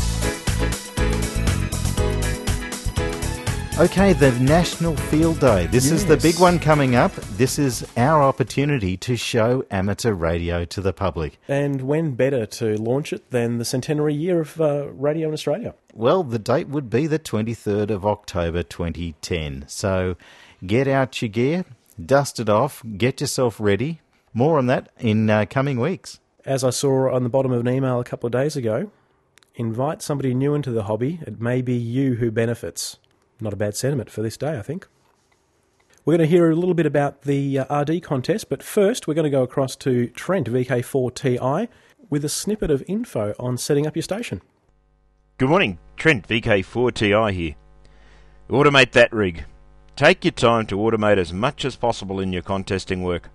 Okay, 3.78 4.14
the 4.14 4.32
National 4.40 4.96
Field 4.96 5.38
Day. 5.38 5.66
This 5.66 5.90
is 5.90 6.06
the 6.06 6.16
big 6.16 6.40
one 6.40 6.58
coming 6.58 6.94
up. 6.94 7.14
This 7.36 7.58
is 7.58 7.86
our 7.94 8.22
opportunity 8.22 8.96
to 8.96 9.16
show 9.16 9.66
amateur 9.70 10.14
radio 10.14 10.64
to 10.64 10.80
the 10.80 10.94
public. 10.94 11.38
And 11.46 11.82
when 11.82 12.12
better 12.12 12.46
to 12.46 12.78
launch 12.78 13.12
it 13.12 13.30
than 13.32 13.58
the 13.58 13.66
centenary 13.66 14.14
year 14.14 14.40
of 14.40 14.58
uh, 14.58 14.88
radio 14.92 15.28
in 15.28 15.34
Australia? 15.34 15.74
Well, 15.92 16.22
the 16.22 16.38
date 16.38 16.68
would 16.68 16.88
be 16.88 17.06
the 17.06 17.18
23rd 17.18 17.90
of 17.90 18.06
October 18.06 18.62
2010. 18.62 19.66
So 19.68 20.16
get 20.64 20.88
out 20.88 21.20
your 21.20 21.28
gear, 21.28 21.66
dust 22.02 22.40
it 22.40 22.48
off, 22.48 22.82
get 22.96 23.20
yourself 23.20 23.60
ready. 23.60 24.00
More 24.32 24.56
on 24.56 24.68
that 24.68 24.88
in 24.98 25.28
uh, 25.28 25.44
coming 25.50 25.78
weeks. 25.78 26.18
As 26.46 26.64
I 26.64 26.70
saw 26.70 27.14
on 27.14 27.24
the 27.24 27.28
bottom 27.28 27.52
of 27.52 27.60
an 27.60 27.68
email 27.68 28.00
a 28.00 28.04
couple 28.04 28.26
of 28.26 28.32
days 28.32 28.56
ago, 28.56 28.90
invite 29.54 30.00
somebody 30.00 30.32
new 30.32 30.54
into 30.54 30.70
the 30.70 30.84
hobby. 30.84 31.20
It 31.26 31.42
may 31.42 31.60
be 31.60 31.74
you 31.74 32.14
who 32.14 32.30
benefits. 32.30 32.96
Not 33.40 33.52
a 33.52 33.56
bad 33.56 33.76
sentiment 33.76 34.10
for 34.10 34.22
this 34.22 34.36
day, 34.36 34.58
I 34.58 34.62
think. 34.62 34.86
We're 36.04 36.16
going 36.16 36.28
to 36.28 36.34
hear 36.34 36.50
a 36.50 36.54
little 36.54 36.74
bit 36.74 36.86
about 36.86 37.22
the 37.22 37.58
uh, 37.58 37.80
RD 37.82 38.02
contest, 38.02 38.48
but 38.48 38.62
first 38.62 39.06
we're 39.06 39.14
going 39.14 39.24
to 39.24 39.30
go 39.30 39.42
across 39.42 39.74
to 39.76 40.06
Trent 40.08 40.48
VK4TI 40.48 41.68
with 42.08 42.24
a 42.24 42.28
snippet 42.28 42.70
of 42.70 42.84
info 42.86 43.34
on 43.38 43.58
setting 43.58 43.86
up 43.86 43.96
your 43.96 44.04
station. 44.04 44.40
Good 45.38 45.48
morning, 45.48 45.78
Trent 45.96 46.28
VK4TI 46.28 47.32
here. 47.32 47.56
Automate 48.48 48.92
that 48.92 49.12
rig. 49.12 49.44
Take 49.96 50.24
your 50.24 50.32
time 50.32 50.66
to 50.66 50.76
automate 50.76 51.18
as 51.18 51.32
much 51.32 51.64
as 51.64 51.74
possible 51.74 52.20
in 52.20 52.32
your 52.32 52.42
contesting 52.42 53.02
work. 53.02 53.30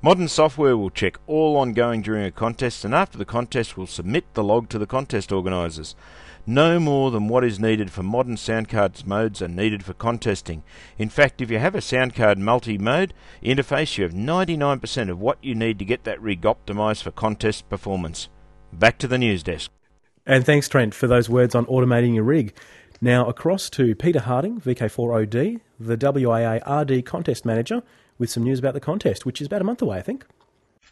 Modern 0.00 0.28
software 0.28 0.76
will 0.76 0.90
check 0.90 1.18
all 1.26 1.56
ongoing 1.56 2.02
during 2.02 2.24
a 2.24 2.30
contest 2.30 2.84
and 2.84 2.94
after 2.94 3.18
the 3.18 3.24
contest 3.24 3.76
will 3.76 3.86
submit 3.86 4.32
the 4.34 4.44
log 4.44 4.68
to 4.70 4.78
the 4.78 4.86
contest 4.86 5.32
organisers. 5.32 5.94
No 6.48 6.80
more 6.80 7.10
than 7.10 7.28
what 7.28 7.44
is 7.44 7.60
needed 7.60 7.90
for 7.90 8.02
modern 8.02 8.36
soundcards 8.36 9.04
modes 9.04 9.42
are 9.42 9.48
needed 9.48 9.84
for 9.84 9.92
contesting. 9.92 10.62
In 10.96 11.10
fact, 11.10 11.42
if 11.42 11.50
you 11.50 11.58
have 11.58 11.74
a 11.74 11.82
sound 11.82 12.14
card 12.14 12.38
multi-mode 12.38 13.12
interface, 13.44 13.98
you 13.98 14.04
have 14.04 14.14
99% 14.14 15.10
of 15.10 15.20
what 15.20 15.36
you 15.44 15.54
need 15.54 15.78
to 15.78 15.84
get 15.84 16.04
that 16.04 16.22
rig 16.22 16.40
optimised 16.40 17.02
for 17.02 17.10
contest 17.10 17.68
performance. 17.68 18.30
Back 18.72 18.96
to 19.00 19.06
the 19.06 19.18
news 19.18 19.42
desk. 19.42 19.70
And 20.24 20.46
thanks, 20.46 20.70
Trent, 20.70 20.94
for 20.94 21.06
those 21.06 21.28
words 21.28 21.54
on 21.54 21.66
automating 21.66 22.14
your 22.14 22.24
rig. 22.24 22.54
Now 22.98 23.26
across 23.26 23.68
to 23.68 23.94
Peter 23.94 24.20
Harding, 24.20 24.58
VK4OD, 24.58 25.60
the 25.78 25.98
WIA 25.98 26.62
RD 26.66 27.04
contest 27.04 27.44
manager, 27.44 27.82
with 28.16 28.30
some 28.30 28.44
news 28.44 28.58
about 28.58 28.72
the 28.72 28.80
contest, 28.80 29.26
which 29.26 29.42
is 29.42 29.48
about 29.48 29.60
a 29.60 29.64
month 29.64 29.82
away, 29.82 29.98
I 29.98 30.02
think. 30.02 30.24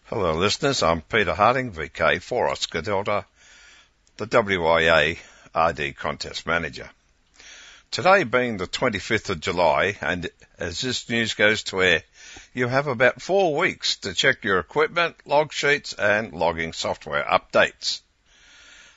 Hello, 0.04 0.34
listeners. 0.34 0.82
I'm 0.82 1.00
Peter 1.00 1.32
Harding, 1.32 1.72
VK4 1.72 2.50
Oscar 2.50 2.82
Delta, 2.82 3.24
the 4.18 4.26
WIA 4.26 5.16
RD 5.56 5.96
Contest 5.96 6.46
Manager. 6.46 6.90
Today 7.90 8.24
being 8.24 8.58
the 8.58 8.66
25th 8.66 9.30
of 9.30 9.40
July, 9.40 9.96
and 10.02 10.28
as 10.58 10.82
this 10.82 11.08
news 11.08 11.32
goes 11.32 11.62
to 11.64 11.82
air, 11.82 12.02
you 12.52 12.68
have 12.68 12.88
about 12.88 13.22
four 13.22 13.56
weeks 13.56 13.96
to 13.98 14.12
check 14.12 14.44
your 14.44 14.58
equipment, 14.58 15.16
log 15.24 15.52
sheets, 15.52 15.94
and 15.94 16.34
logging 16.34 16.74
software 16.74 17.24
updates. 17.24 18.00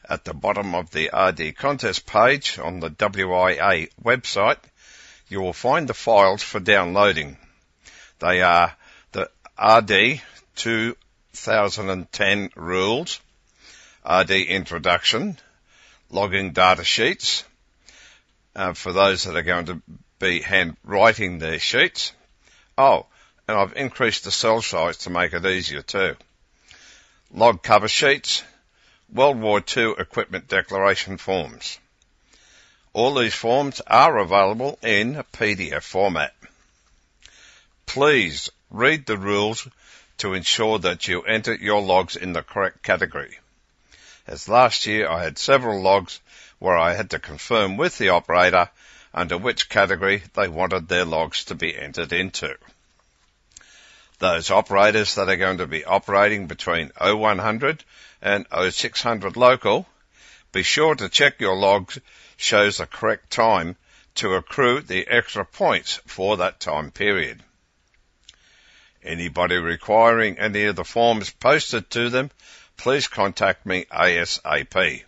At 0.09 0.25
the 0.25 0.33
bottom 0.33 0.75
of 0.75 0.91
the 0.91 1.09
RD 1.13 1.55
contest 1.55 2.05
page 2.05 2.59
on 2.59 2.81
the 2.81 2.89
WIA 2.89 3.89
website, 4.03 4.59
you 5.29 5.39
will 5.39 5.53
find 5.53 5.87
the 5.87 5.93
files 5.93 6.43
for 6.43 6.59
downloading. 6.59 7.37
They 8.17 8.41
are 8.41 8.75
the 9.13 9.29
RD 9.57 10.21
2010 10.55 12.49
rules, 12.55 13.21
RD 14.03 14.31
introduction, 14.31 15.37
logging 16.09 16.51
data 16.51 16.83
sheets 16.83 17.43
uh, 18.55 18.73
for 18.73 18.91
those 18.91 19.23
that 19.23 19.35
are 19.35 19.43
going 19.43 19.65
to 19.65 19.81
be 20.19 20.41
hand 20.41 20.75
writing 20.83 21.37
their 21.37 21.59
sheets. 21.59 22.13
Oh, 22.77 23.05
and 23.47 23.57
I've 23.57 23.75
increased 23.75 24.23
the 24.23 24.31
cell 24.31 24.61
size 24.61 24.97
to 24.99 25.09
make 25.09 25.33
it 25.33 25.45
easier 25.45 25.81
too. 25.81 26.15
Log 27.31 27.61
cover 27.61 27.87
sheets, 27.87 28.43
World 29.11 29.39
War 29.39 29.61
II 29.75 29.95
equipment 29.97 30.47
declaration 30.47 31.17
forms. 31.17 31.79
All 32.93 33.15
these 33.15 33.35
forms 33.35 33.81
are 33.85 34.17
available 34.17 34.79
in 34.81 35.23
PDF 35.33 35.83
format. 35.83 36.33
Please 37.85 38.49
read 38.71 39.05
the 39.05 39.17
rules 39.17 39.67
to 40.17 40.33
ensure 40.33 40.79
that 40.79 41.07
you 41.07 41.21
enter 41.21 41.53
your 41.53 41.81
logs 41.81 42.15
in 42.15 42.33
the 42.33 42.41
correct 42.41 42.83
category 42.83 43.37
as 44.29 44.47
last 44.47 44.85
year 44.85 45.09
I 45.09 45.23
had 45.23 45.39
several 45.39 45.81
logs 45.81 46.19
where 46.59 46.77
I 46.77 46.93
had 46.93 47.09
to 47.11 47.19
confirm 47.19 47.77
with 47.77 47.97
the 47.97 48.09
operator 48.09 48.69
under 49.11 49.39
which 49.39 49.69
category 49.69 50.21
they 50.35 50.47
wanted 50.47 50.87
their 50.87 51.03
logs 51.03 51.45
to 51.45 51.55
be 51.55 51.75
entered 51.75 52.13
into. 52.13 52.55
Those 54.19 54.51
operators 54.51 55.15
that 55.15 55.29
are 55.29 55.35
going 55.35 55.57
to 55.57 55.65
be 55.65 55.83
operating 55.83 56.45
between 56.45 56.91
0100 57.01 57.83
and 58.21 58.45
0600 58.51 59.35
local, 59.35 59.87
be 60.51 60.61
sure 60.61 60.93
to 60.93 61.09
check 61.09 61.39
your 61.39 61.55
logs 61.55 61.97
shows 62.37 62.77
the 62.77 62.85
correct 62.85 63.31
time 63.31 63.77
to 64.15 64.35
accrue 64.35 64.81
the 64.81 65.07
extra 65.07 65.43
points 65.43 65.99
for 66.05 66.37
that 66.37 66.59
time 66.59 66.91
period. 66.91 67.41
Anybody 69.01 69.55
requiring 69.55 70.37
any 70.37 70.65
of 70.65 70.75
the 70.75 70.83
forms 70.83 71.31
posted 71.31 71.89
to 71.91 72.09
them 72.09 72.29
please 72.79 73.09
contact 73.09 73.65
me 73.65 73.85
ASAP. 73.91 75.03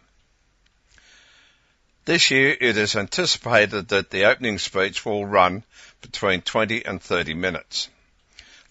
This 2.03 2.29
year 2.29 2.57
it 2.59 2.75
is 2.75 2.97
anticipated 2.97 3.87
that 3.87 4.09
the 4.09 4.25
opening 4.25 4.59
speech 4.59 5.05
will 5.05 5.25
run 5.25 5.63
between 6.01 6.41
20 6.41 6.85
and 6.85 7.01
30 7.01 7.33
minutes. 7.33 7.87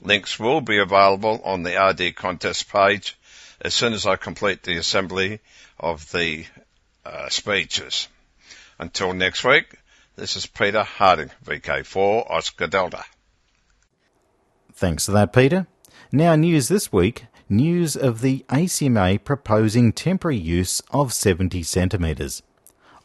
Links 0.03 0.39
will 0.39 0.61
be 0.61 0.79
available 0.79 1.41
on 1.45 1.63
the 1.63 1.83
RD 1.83 2.15
contest 2.15 2.71
page 2.71 3.17
as 3.63 3.73
soon 3.73 3.95
as 3.95 4.07
I 4.07 4.17
complete 4.17 4.63
the 4.63 4.77
assembly 4.77 5.41
of 5.79 6.11
the 6.13 6.45
uh, 7.07 7.31
speeches. 7.31 8.07
Until 8.79 9.15
next 9.15 9.45
week, 9.45 9.77
this 10.17 10.37
is 10.37 10.45
Peter 10.45 10.83
Harding, 10.83 11.31
VK4 11.47 12.31
Oscar 12.31 12.67
Delta. 12.67 13.05
Thanks 14.75 15.07
for 15.07 15.13
that, 15.13 15.33
Peter. 15.33 15.67
Now, 16.13 16.35
news 16.35 16.69
this 16.69 16.93
week 16.93 17.25
news 17.51 17.97
of 17.97 18.21
the 18.21 18.45
ACMA 18.49 19.23
proposing 19.25 19.93
temporary 19.93 20.39
use 20.39 20.81
of 20.93 21.13
70 21.13 21.63
centimetres. 21.65 22.43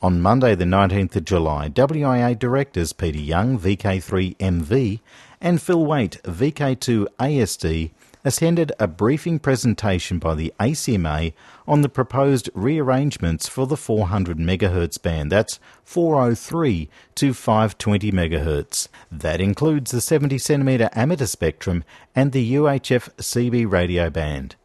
On 0.01 0.21
Monday, 0.21 0.53
the 0.53 0.65
19th 0.65 1.15
of 1.15 1.25
July, 1.25 1.67
WIA 1.69 2.37
directors 2.37 2.93
Peter 2.93 3.19
Young, 3.19 3.57
VK3MV, 3.57 4.99
and 5.41 5.61
Phil 5.61 5.83
Wait, 5.83 6.21
VK2ASD, 6.23 7.91
attended 8.25 8.71
a 8.79 8.87
briefing 8.87 9.37
presentation 9.37 10.17
by 10.17 10.33
the 10.33 10.51
ACMA 10.59 11.31
on 11.67 11.81
the 11.81 11.89
proposed 11.89 12.49
rearrangements 12.55 13.47
for 13.47 13.67
the 13.67 13.77
400 13.77 14.39
MHz 14.39 14.99
band. 15.01 15.31
That's 15.31 15.59
403 15.83 16.89
to 17.13 17.33
520 17.35 18.11
MHz. 18.11 18.87
That 19.11 19.39
includes 19.39 19.91
the 19.91 20.01
70 20.01 20.37
cm 20.37 20.89
amateur 20.93 21.27
spectrum 21.27 21.83
and 22.15 22.31
the 22.31 22.55
UHF 22.55 23.11
CB 23.17 23.71
radio 23.71 24.09
band. 24.09 24.55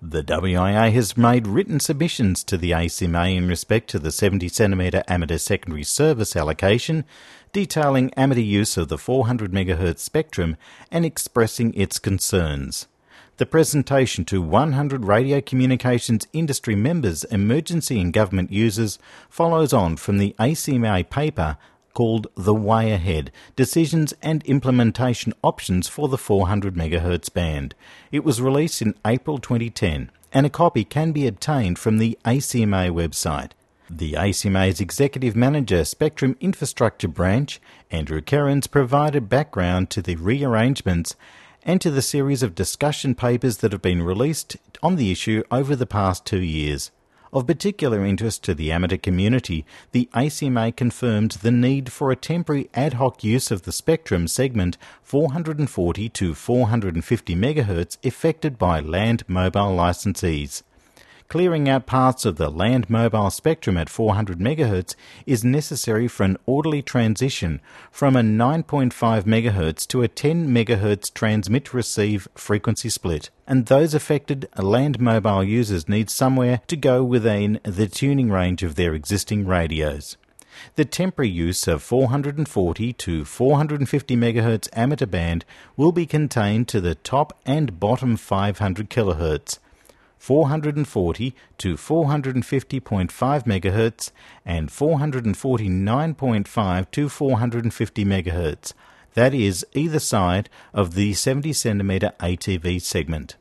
The 0.00 0.22
WIA 0.22 0.92
has 0.92 1.16
made 1.16 1.48
written 1.48 1.80
submissions 1.80 2.44
to 2.44 2.56
the 2.56 2.70
ACMA 2.70 3.36
in 3.36 3.48
respect 3.48 3.90
to 3.90 3.98
the 3.98 4.12
70 4.12 4.48
cm 4.48 5.02
amateur 5.08 5.38
secondary 5.38 5.82
service 5.82 6.36
allocation, 6.36 7.04
detailing 7.52 8.14
amateur 8.14 8.40
use 8.40 8.76
of 8.76 8.88
the 8.88 8.98
400 8.98 9.50
MHz 9.50 9.98
spectrum 9.98 10.56
and 10.92 11.04
expressing 11.04 11.74
its 11.74 11.98
concerns. 11.98 12.86
The 13.38 13.46
presentation 13.46 14.24
to 14.24 14.42
100 14.42 15.04
radio 15.04 15.40
communications 15.40 16.26
industry 16.32 16.74
members, 16.74 17.22
emergency 17.22 18.00
and 18.00 18.12
government 18.12 18.50
users 18.50 18.98
follows 19.30 19.72
on 19.72 19.96
from 19.96 20.18
the 20.18 20.34
ACMA 20.40 21.08
paper 21.08 21.56
called 21.94 22.26
The 22.34 22.52
Way 22.52 22.90
Ahead 22.90 23.30
Decisions 23.54 24.12
and 24.22 24.42
Implementation 24.42 25.32
Options 25.44 25.86
for 25.86 26.08
the 26.08 26.18
400 26.18 26.74
MHz 26.74 27.32
band. 27.32 27.76
It 28.10 28.24
was 28.24 28.42
released 28.42 28.82
in 28.82 28.96
April 29.06 29.38
2010, 29.38 30.10
and 30.32 30.44
a 30.44 30.50
copy 30.50 30.82
can 30.82 31.12
be 31.12 31.28
obtained 31.28 31.78
from 31.78 31.98
the 31.98 32.18
ACMA 32.24 32.90
website. 32.90 33.52
The 33.88 34.14
ACMA's 34.14 34.80
Executive 34.80 35.36
Manager, 35.36 35.84
Spectrum 35.84 36.36
Infrastructure 36.40 37.06
Branch, 37.06 37.60
Andrew 37.92 38.20
Kerins, 38.20 38.68
provided 38.68 39.28
background 39.28 39.90
to 39.90 40.02
the 40.02 40.16
rearrangements 40.16 41.14
and 41.68 41.82
to 41.82 41.90
the 41.90 42.00
series 42.00 42.42
of 42.42 42.54
discussion 42.54 43.14
papers 43.14 43.58
that 43.58 43.72
have 43.72 43.82
been 43.82 44.00
released 44.00 44.56
on 44.82 44.96
the 44.96 45.12
issue 45.12 45.42
over 45.50 45.76
the 45.76 45.84
past 45.84 46.24
two 46.24 46.40
years. 46.40 46.90
Of 47.30 47.46
particular 47.46 48.06
interest 48.06 48.42
to 48.44 48.54
the 48.54 48.72
amateur 48.72 48.96
community, 48.96 49.66
the 49.92 50.08
ACMA 50.14 50.74
confirmed 50.74 51.32
the 51.42 51.50
need 51.50 51.92
for 51.92 52.10
a 52.10 52.16
temporary 52.16 52.70
ad 52.72 52.94
hoc 52.94 53.22
use 53.22 53.50
of 53.50 53.62
the 53.62 53.72
spectrum 53.72 54.28
segment 54.28 54.78
440 55.02 56.08
to 56.08 56.34
450 56.34 57.36
MHz 57.36 57.98
affected 58.02 58.56
by 58.56 58.80
land 58.80 59.24
mobile 59.28 59.76
licensees 59.76 60.62
clearing 61.28 61.68
out 61.68 61.84
parts 61.84 62.24
of 62.24 62.36
the 62.36 62.50
land 62.50 62.88
mobile 62.88 63.30
spectrum 63.30 63.76
at 63.76 63.90
400 63.90 64.38
MHz 64.38 64.94
is 65.26 65.44
necessary 65.44 66.08
for 66.08 66.24
an 66.24 66.38
orderly 66.46 66.80
transition 66.80 67.60
from 67.90 68.16
a 68.16 68.22
9.5 68.22 68.92
MHz 69.24 69.86
to 69.88 70.02
a 70.02 70.08
10 70.08 70.48
MHz 70.48 71.12
transmit 71.12 71.74
receive 71.74 72.28
frequency 72.34 72.88
split. 72.88 73.28
And 73.46 73.66
those 73.66 73.92
affected 73.92 74.48
land 74.56 74.98
mobile 75.00 75.44
users 75.44 75.88
need 75.88 76.08
somewhere 76.08 76.62
to 76.66 76.76
go 76.76 77.04
within 77.04 77.60
the 77.62 77.88
tuning 77.88 78.30
range 78.30 78.62
of 78.62 78.76
their 78.76 78.94
existing 78.94 79.46
radios. 79.46 80.16
The 80.76 80.86
temporary 80.86 81.28
use 81.28 81.68
of 81.68 81.82
440 81.82 82.92
to 82.94 83.24
450 83.24 84.16
MHz 84.16 84.68
amateur 84.72 85.06
band 85.06 85.44
will 85.76 85.92
be 85.92 86.06
contained 86.06 86.68
to 86.68 86.80
the 86.80 86.94
top 86.94 87.38
and 87.44 87.78
bottom 87.78 88.16
500 88.16 88.90
kHz 88.90 89.58
440 90.18 91.34
to 91.58 91.76
450.5 91.76 93.10
MHz 93.10 94.10
and 94.44 94.68
449.5 94.68 96.90
to 96.90 97.08
450 97.08 98.04
MHz. 98.04 98.72
That 99.14 99.34
is 99.34 99.66
either 99.72 99.98
side 99.98 100.48
of 100.74 100.94
the 100.94 101.14
70 101.14 101.50
cm 101.50 102.16
ATV 102.18 102.80
segment. 102.80 103.36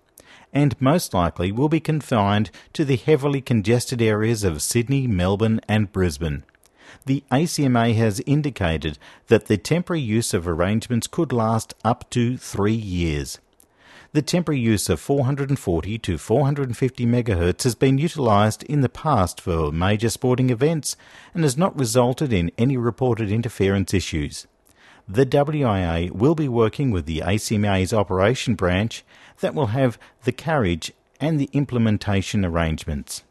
And 0.54 0.80
most 0.82 1.14
likely 1.14 1.52
will 1.52 1.70
be 1.70 1.80
confined 1.80 2.50
to 2.74 2.86
the 2.86 2.96
heavily 2.96 3.42
congested 3.42 4.02
areas 4.02 4.44
of 4.44 4.62
Sydney, 4.62 5.08
Melbourne, 5.08 5.60
and 5.68 5.92
Brisbane. 5.92 6.44
The 7.06 7.24
ACMA 7.32 7.96
has 7.96 8.22
indicated 8.26 8.98
that 9.28 9.48
the 9.48 9.58
temporary 9.58 10.02
use 10.02 10.34
of 10.34 10.48
arrangements 10.48 11.08
could 11.08 11.34
last 11.34 11.74
up 11.84 12.10
to 12.12 12.38
three 12.38 12.74
years. 12.74 13.40
The 14.18 14.24
temporary 14.24 14.60
use 14.60 14.90
of 14.90 15.00
440 15.00 16.00
to 16.00 16.18
450 16.18 17.06
MHz 17.06 17.62
has 17.62 17.76
been 17.76 18.00
utilised 18.00 18.64
in 18.64 18.82
the 18.82 18.90
past 18.90 19.40
for 19.40 19.72
major 19.72 20.10
sporting 20.10 20.50
events 20.50 20.98
and 21.36 21.44
has 21.44 21.56
not 21.56 21.78
resulted 21.78 22.34
in 22.34 22.52
any 22.58 22.78
reported 22.78 23.32
interference 23.32 23.94
issues. 23.94 24.48
The 25.08 25.24
WIA 25.24 26.10
will 26.10 26.34
be 26.34 26.48
working 26.50 26.90
with 26.90 27.06
the 27.06 27.20
ACMA's 27.20 27.94
operation 27.94 28.56
branch 28.56 29.06
that 29.42 29.54
will 29.54 29.68
have 29.68 30.00
the 30.24 30.32
carriage 30.32 30.92
and 31.22 31.40
the 31.40 31.52
implementation 31.54 32.44
arrangements. 32.44 33.22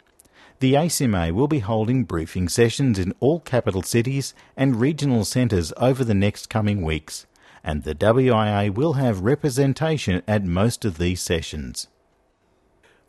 The 0.60 0.74
ACMA 0.74 1.32
will 1.32 1.48
be 1.48 1.58
holding 1.58 2.04
briefing 2.04 2.48
sessions 2.48 2.96
in 2.96 3.12
all 3.18 3.40
capital 3.40 3.82
cities 3.82 4.34
and 4.56 4.80
regional 4.80 5.24
centres 5.24 5.72
over 5.78 6.04
the 6.04 6.14
next 6.14 6.48
coming 6.48 6.82
weeks 6.82 7.26
and 7.66 7.82
the 7.82 7.94
WIA 7.94 8.70
will 8.72 8.94
have 8.94 9.20
representation 9.20 10.22
at 10.28 10.44
most 10.44 10.84
of 10.84 10.96
these 10.98 11.20
sessions. 11.20 11.88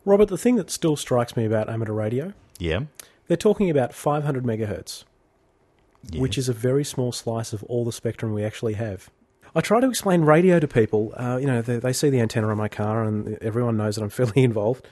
Robert, 0.04 0.26
the 0.26 0.36
thing 0.36 0.56
that 0.56 0.68
still 0.70 0.96
strikes 0.96 1.36
me 1.36 1.44
about 1.46 1.70
amateur 1.70 1.92
radio, 1.92 2.32
Yeah. 2.58 2.80
they're 3.28 3.36
talking 3.36 3.70
about 3.70 3.94
500 3.94 4.44
megahertz, 4.44 5.04
Yes. 6.10 6.20
which 6.20 6.36
is 6.36 6.48
a 6.48 6.52
very 6.52 6.84
small 6.84 7.12
slice 7.12 7.52
of 7.52 7.62
all 7.64 7.84
the 7.84 7.92
spectrum 7.92 8.32
we 8.34 8.42
actually 8.44 8.74
have. 8.74 9.10
I 9.54 9.60
try 9.60 9.80
to 9.80 9.88
explain 9.88 10.22
radio 10.22 10.58
to 10.60 10.68
people. 10.68 11.12
Uh, 11.16 11.38
you 11.40 11.46
know, 11.46 11.62
they, 11.62 11.78
they 11.78 11.92
see 11.92 12.10
the 12.10 12.20
antenna 12.20 12.48
on 12.48 12.56
my 12.56 12.68
car, 12.68 13.04
and 13.04 13.38
everyone 13.40 13.76
knows 13.76 13.96
that 13.96 14.02
I'm 14.02 14.10
fairly 14.20 14.42
involved. 14.42 14.86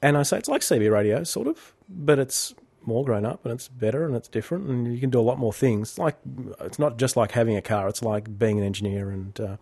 And 0.00 0.16
I 0.16 0.22
say 0.24 0.38
it's 0.38 0.48
like 0.48 0.62
CB 0.62 0.90
radio, 0.90 1.22
sort 1.24 1.46
of, 1.46 1.74
but 1.88 2.18
it's 2.18 2.54
more 2.86 3.04
grown 3.04 3.24
up 3.24 3.44
and 3.44 3.52
it's 3.52 3.68
better 3.68 4.04
and 4.04 4.14
it's 4.16 4.28
different 4.28 4.68
and 4.68 4.92
you 4.92 5.00
can 5.00 5.10
do 5.10 5.20
a 5.20 5.22
lot 5.22 5.38
more 5.38 5.52
things. 5.52 5.98
Like 5.98 6.16
it's 6.60 6.78
not 6.78 6.98
just 6.98 7.16
like 7.16 7.32
having 7.32 7.56
a 7.56 7.62
car; 7.62 7.88
it's 7.88 8.02
like 8.02 8.38
being 8.38 8.58
an 8.58 8.64
engineer 8.64 9.10
and 9.10 9.40
uh, 9.40 9.56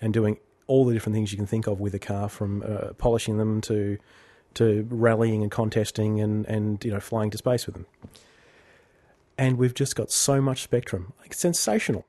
and 0.00 0.12
doing 0.12 0.38
all 0.66 0.84
the 0.84 0.92
different 0.92 1.14
things 1.14 1.32
you 1.32 1.36
can 1.36 1.46
think 1.46 1.66
of 1.66 1.80
with 1.80 1.94
a 1.94 1.98
car, 1.98 2.28
from 2.28 2.62
uh, 2.62 2.92
polishing 2.94 3.38
them 3.38 3.60
to 3.62 3.98
to 4.54 4.86
rallying 4.90 5.42
and 5.42 5.50
contesting 5.50 6.20
and 6.20 6.46
and 6.46 6.84
you 6.84 6.90
know 6.90 7.00
flying 7.00 7.30
to 7.30 7.38
space 7.38 7.66
with 7.66 7.74
them. 7.74 7.86
And 9.36 9.56
we've 9.56 9.74
just 9.74 9.96
got 9.96 10.10
so 10.10 10.40
much 10.40 10.62
spectrum, 10.62 11.12
like 11.20 11.32
sensational. 11.32 12.04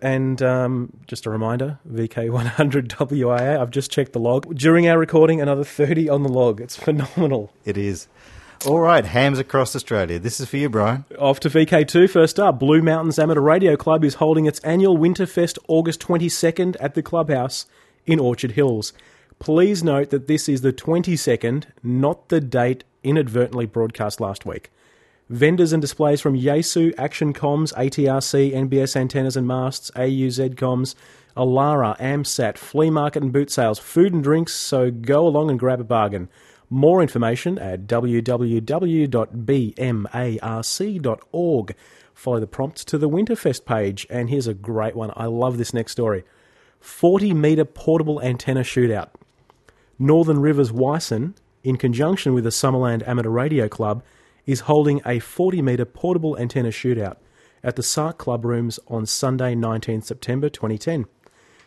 And 0.00 0.40
um, 0.42 0.92
just 1.06 1.26
a 1.26 1.30
reminder, 1.30 1.80
VK100 1.90 2.88
WIA. 2.88 3.58
I've 3.58 3.70
just 3.70 3.90
checked 3.90 4.12
the 4.12 4.20
log. 4.20 4.54
During 4.54 4.88
our 4.88 4.96
recording, 4.96 5.40
another 5.40 5.64
30 5.64 6.08
on 6.08 6.22
the 6.22 6.28
log. 6.28 6.60
It's 6.60 6.76
phenomenal. 6.76 7.52
It 7.64 7.76
is. 7.76 8.06
All 8.66 8.80
right, 8.80 9.04
hams 9.04 9.38
across 9.38 9.76
Australia. 9.76 10.18
This 10.18 10.40
is 10.40 10.48
for 10.48 10.56
you, 10.56 10.68
Brian. 10.68 11.04
Off 11.16 11.38
to 11.40 11.48
VK2 11.48 12.10
first 12.10 12.40
up. 12.40 12.58
Blue 12.58 12.82
Mountains 12.82 13.16
Amateur 13.16 13.40
Radio 13.40 13.76
Club 13.76 14.04
is 14.04 14.14
holding 14.14 14.46
its 14.46 14.58
annual 14.60 14.98
Winterfest 14.98 15.58
August 15.68 16.00
22nd 16.00 16.76
at 16.80 16.94
the 16.94 17.02
clubhouse 17.02 17.66
in 18.04 18.18
Orchard 18.18 18.52
Hills. 18.52 18.92
Please 19.38 19.84
note 19.84 20.10
that 20.10 20.26
this 20.26 20.48
is 20.48 20.62
the 20.62 20.72
22nd, 20.72 21.66
not 21.84 22.30
the 22.30 22.40
date 22.40 22.82
inadvertently 23.04 23.66
broadcast 23.66 24.20
last 24.20 24.44
week. 24.44 24.72
Vendors 25.28 25.72
and 25.72 25.80
displays 25.80 26.20
from 26.20 26.36
Yaesu, 26.36 26.92
Action 26.98 27.32
Comms, 27.32 27.72
ATRC, 27.74 28.52
NBS 28.52 28.96
Antennas 28.96 29.36
and 29.36 29.46
Masts, 29.46 29.92
AUZ 29.92 30.56
Comms, 30.56 30.96
Alara, 31.36 31.96
AMSAT, 32.00 32.58
flea 32.58 32.90
market 32.90 33.22
and 33.22 33.32
boot 33.32 33.52
sales, 33.52 33.78
food 33.78 34.12
and 34.12 34.24
drinks, 34.24 34.52
so 34.52 34.90
go 34.90 35.24
along 35.28 35.48
and 35.48 35.60
grab 35.60 35.80
a 35.80 35.84
bargain. 35.84 36.28
More 36.70 37.00
information 37.00 37.58
at 37.58 37.86
www.bmarc.org. 37.86 38.26
Follow 42.14 42.40
the 42.40 42.46
prompts 42.46 42.84
to 42.84 42.98
the 42.98 43.08
Winterfest 43.08 43.64
page, 43.64 44.06
and 44.10 44.28
here's 44.28 44.46
a 44.46 44.54
great 44.54 44.94
one. 44.94 45.12
I 45.16 45.26
love 45.26 45.56
this 45.56 45.72
next 45.72 45.92
story 45.92 46.24
40 46.80 47.32
metre 47.32 47.64
portable 47.64 48.20
antenna 48.20 48.60
shootout. 48.60 49.08
Northern 49.98 50.40
Rivers 50.40 50.70
WICEN, 50.70 51.34
in 51.64 51.76
conjunction 51.76 52.34
with 52.34 52.44
the 52.44 52.50
Summerland 52.50 53.06
Amateur 53.06 53.30
Radio 53.30 53.68
Club, 53.68 54.02
is 54.46 54.60
holding 54.60 55.00
a 55.06 55.18
40 55.18 55.62
metre 55.62 55.84
portable 55.84 56.36
antenna 56.38 56.68
shootout 56.68 57.16
at 57.62 57.76
the 57.76 57.82
SARC 57.82 58.18
Club 58.18 58.44
Rooms 58.44 58.78
on 58.88 59.06
Sunday, 59.06 59.54
19 59.54 60.02
September 60.02 60.48
2010. 60.48 61.06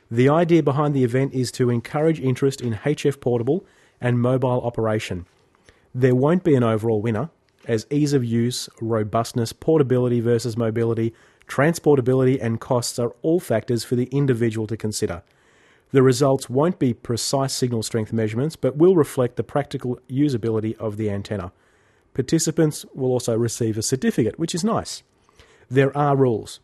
The 0.10 0.30
idea 0.30 0.62
behind 0.62 0.94
the 0.94 1.04
event 1.04 1.34
is 1.34 1.52
to 1.54 1.70
encourage 1.70 2.20
interest 2.20 2.62
in 2.62 2.74
HF 2.74 3.20
portable 3.20 3.66
and 4.02 4.20
mobile 4.20 4.62
operation. 4.62 5.26
There 5.94 6.16
won't 6.16 6.44
be 6.44 6.56
an 6.56 6.64
overall 6.64 7.02
winner, 7.02 7.30
as 7.68 7.86
ease 7.90 8.14
of 8.14 8.26
use, 8.26 8.68
robustness, 8.82 9.54
portability 9.54 10.20
versus 10.20 10.58
mobility, 10.58 11.14
transportability, 11.48 12.42
and 12.42 12.60
costs 12.60 12.98
are 12.98 13.14
all 13.22 13.40
factors 13.40 13.84
for 13.84 13.96
the 13.96 14.06
individual 14.06 14.68
to 14.68 14.76
consider. 14.76 15.22
The 15.92 16.02
results 16.02 16.50
won't 16.50 16.80
be 16.80 16.94
precise 16.94 17.54
signal 17.54 17.84
strength 17.84 18.14
measurements, 18.14 18.56
but 18.56 18.78
will 18.78 18.96
reflect 18.96 19.36
the 19.36 19.44
practical 19.44 20.00
usability 20.10 20.78
of 20.78 20.98
the 20.98 21.10
antenna. 21.10 21.52
Participants 22.14 22.86
will 22.94 23.10
also 23.10 23.38
receive 23.38 23.78
a 23.78 23.82
certificate, 23.82 24.40
which 24.40 24.56
is 24.56 24.64
nice. 24.64 25.04
There 25.70 25.96
are 25.96 26.16
rules. 26.16 26.60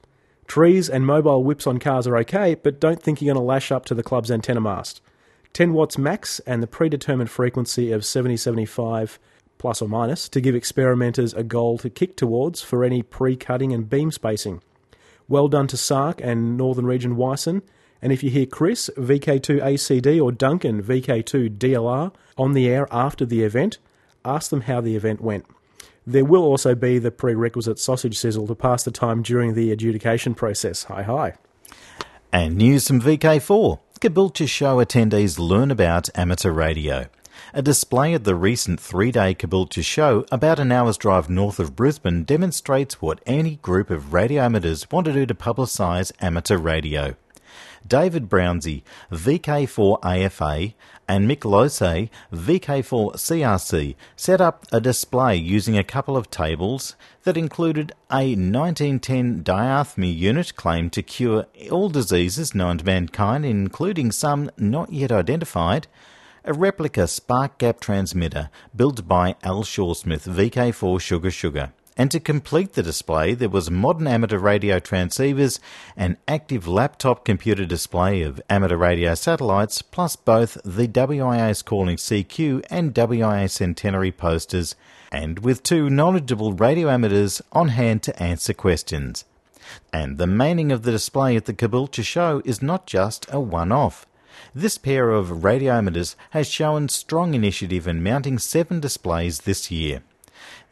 Trees 0.48 0.90
and 0.90 1.06
mobile 1.06 1.44
whips 1.44 1.68
on 1.68 1.78
cars 1.78 2.08
are 2.08 2.18
okay, 2.18 2.56
but 2.56 2.80
don't 2.80 3.02
think 3.02 3.22
you're 3.22 3.34
going 3.34 3.42
to 3.42 3.46
lash 3.46 3.72
up 3.72 3.86
to 3.86 3.94
the 3.94 4.04
club's 4.04 4.32
antenna 4.32 4.62
mast. 4.62 5.02
10 5.58 5.74
watts 5.74 5.98
max 5.98 6.38
and 6.46 6.62
the 6.62 6.68
predetermined 6.68 7.32
frequency 7.32 7.92
of 7.92 8.06
7075 8.06 9.18
plus 9.58 9.82
or 9.82 9.90
minus 9.90 10.30
to 10.30 10.40
give 10.40 10.54
experimenters 10.54 11.34
a 11.34 11.42
goal 11.42 11.80
to 11.80 11.90
kick 11.90 12.16
towards 12.16 12.62
for 12.62 12.84
any 12.84 13.02
pre-cutting 13.02 13.74
and 13.74 13.90
beam 13.90 14.12
spacing. 14.12 14.62
Well 15.28 15.48
done 15.48 15.66
to 15.70 15.76
SARC 15.76 16.22
and 16.24 16.58
Northern 16.58 16.86
Region 16.86 17.16
WICEN. 17.16 17.64
And 18.04 18.14
if 18.14 18.22
you 18.22 18.30
hear 18.30 18.46
Chris, 18.46 18.92
VK2 18.98 19.60
ACD, 19.60 20.24
or 20.24 20.32
Duncan, 20.32 20.84
VK2 20.84 21.58
DLR, 21.58 22.14
on 22.38 22.54
the 22.54 22.70
air 22.70 22.88
after 22.92 23.26
the 23.26 23.42
event, 23.42 23.80
ask 24.24 24.52
them 24.52 24.62
how 24.62 24.80
the 24.80 24.96
event 24.96 25.22
went. 25.22 25.48
There 26.06 26.24
will 26.24 26.44
also 26.44 26.76
be 26.76 27.00
the 27.00 27.10
prerequisite 27.10 27.80
sausage 27.80 28.20
sizzle 28.20 28.46
to 28.46 28.54
pass 28.54 28.84
the 28.84 28.92
time 28.92 29.24
during 29.24 29.56
the 29.56 29.72
adjudication 29.72 30.36
process. 30.36 30.84
Hi, 30.84 31.02
hi. 31.02 31.34
And 32.32 32.58
news 32.58 32.88
from 32.88 33.02
VK4. 33.02 33.80
Caboolture 33.98 34.48
show 34.48 34.78
attendees 34.78 35.40
learn 35.40 35.72
about 35.72 36.10
amateur 36.14 36.52
radio. 36.52 37.08
A 37.54 37.64
display 37.64 38.14
at 38.14 38.26
the 38.26 38.36
recent 38.36 38.80
three 38.80 39.12
day 39.12 39.34
Caboolture 39.34 39.84
show, 39.84 40.24
about 40.32 40.60
an 40.60 40.72
hour's 40.72 40.98
drive 40.98 41.30
north 41.30 41.60
of 41.60 41.76
Brisbane, 41.76 42.24
demonstrates 42.24 43.02
what 43.02 43.22
any 43.26 43.56
group 43.58 43.90
of 43.90 44.14
radio 44.14 44.44
amateurs 44.44 44.86
want 44.92 45.06
to 45.06 45.14
do 45.14 45.26
to 45.26 45.34
publicise 45.34 46.12
amateur 46.22 46.58
radio. 46.58 47.16
David 47.88 48.30
Brownsey, 48.30 48.84
VK4AFA, 49.12 50.74
and 51.08 51.30
Mick 51.30 51.40
Losey, 51.40 52.10
VK4CRC, 52.34 53.96
set 54.16 54.42
up 54.42 54.66
a 54.72 54.82
display 54.82 55.36
using 55.36 55.78
a 55.78 55.84
couple 55.84 56.18
of 56.18 56.30
tables 56.30 56.96
that 57.24 57.38
included 57.38 57.92
a 58.12 58.36
1910 58.36 59.44
diathermy 59.44 60.16
unit 60.16 60.56
claimed 60.56 60.92
to 60.94 61.02
cure 61.02 61.46
all 61.72 61.90
diseases 61.90 62.54
known 62.54 62.78
to 62.80 62.86
mankind, 62.86 63.46
including 63.46 64.12
some 64.12 64.52
not 64.58 64.92
yet 64.92 65.12
identified, 65.12 65.88
a 66.44 66.54
replica 66.54 67.08
spark 67.08 67.58
gap 67.58 67.80
transmitter 67.80 68.50
built 68.76 69.08
by 69.08 69.36
Al 69.44 69.64
Shawsmith 69.64 70.28
VK4 70.28 71.00
Sugar 71.00 71.32
Sugar 71.32 71.74
and 71.98 72.12
to 72.12 72.20
complete 72.20 72.74
the 72.74 72.84
display 72.84 73.34
there 73.34 73.50
was 73.50 73.72
modern 73.72 74.06
amateur 74.06 74.38
radio 74.38 74.80
transceivers, 74.80 75.60
an 75.98 76.16
active 76.28 76.68
laptop 76.68 77.26
computer 77.26 77.66
display 77.66 78.22
of 78.22 78.40
amateur 78.50 78.78
radio 78.78 79.16
satellites, 79.16 79.82
plus 79.82 80.16
both 80.16 80.60
the 80.64 80.88
WIA's 80.88 81.64
Calling 81.64 81.98
CQ 81.98 82.64
and 82.70 82.94
WIA 82.94 83.50
Centenary 83.50 84.12
posters, 84.12 84.76
and 85.12 85.40
with 85.40 85.64
two 85.64 85.90
knowledgeable 85.90 86.54
radio 86.54 86.90
amateurs 86.90 87.42
on 87.52 87.70
hand 87.70 88.04
to 88.04 88.22
answer 88.22 88.54
questions. 88.54 89.26
And 89.92 90.20
the 90.20 90.28
meaning 90.28 90.72
of 90.72 90.84
the 90.84 90.92
display 90.92 91.36
at 91.36 91.46
the 91.46 91.54
Caboolture 91.54 92.06
show 92.06 92.44
is 92.46 92.62
not 92.62 92.86
just 92.86 93.26
a 93.30 93.40
one-off. 93.40 94.06
This 94.54 94.78
pair 94.78 95.10
of 95.10 95.44
radio 95.44 95.74
amateurs 95.74 96.16
has 96.30 96.48
shown 96.48 96.90
strong 96.90 97.34
initiative 97.34 97.88
in 97.88 98.04
mounting 98.04 98.38
seven 98.38 98.80
displays 98.80 99.42
this 99.42 99.72
year. 99.72 100.04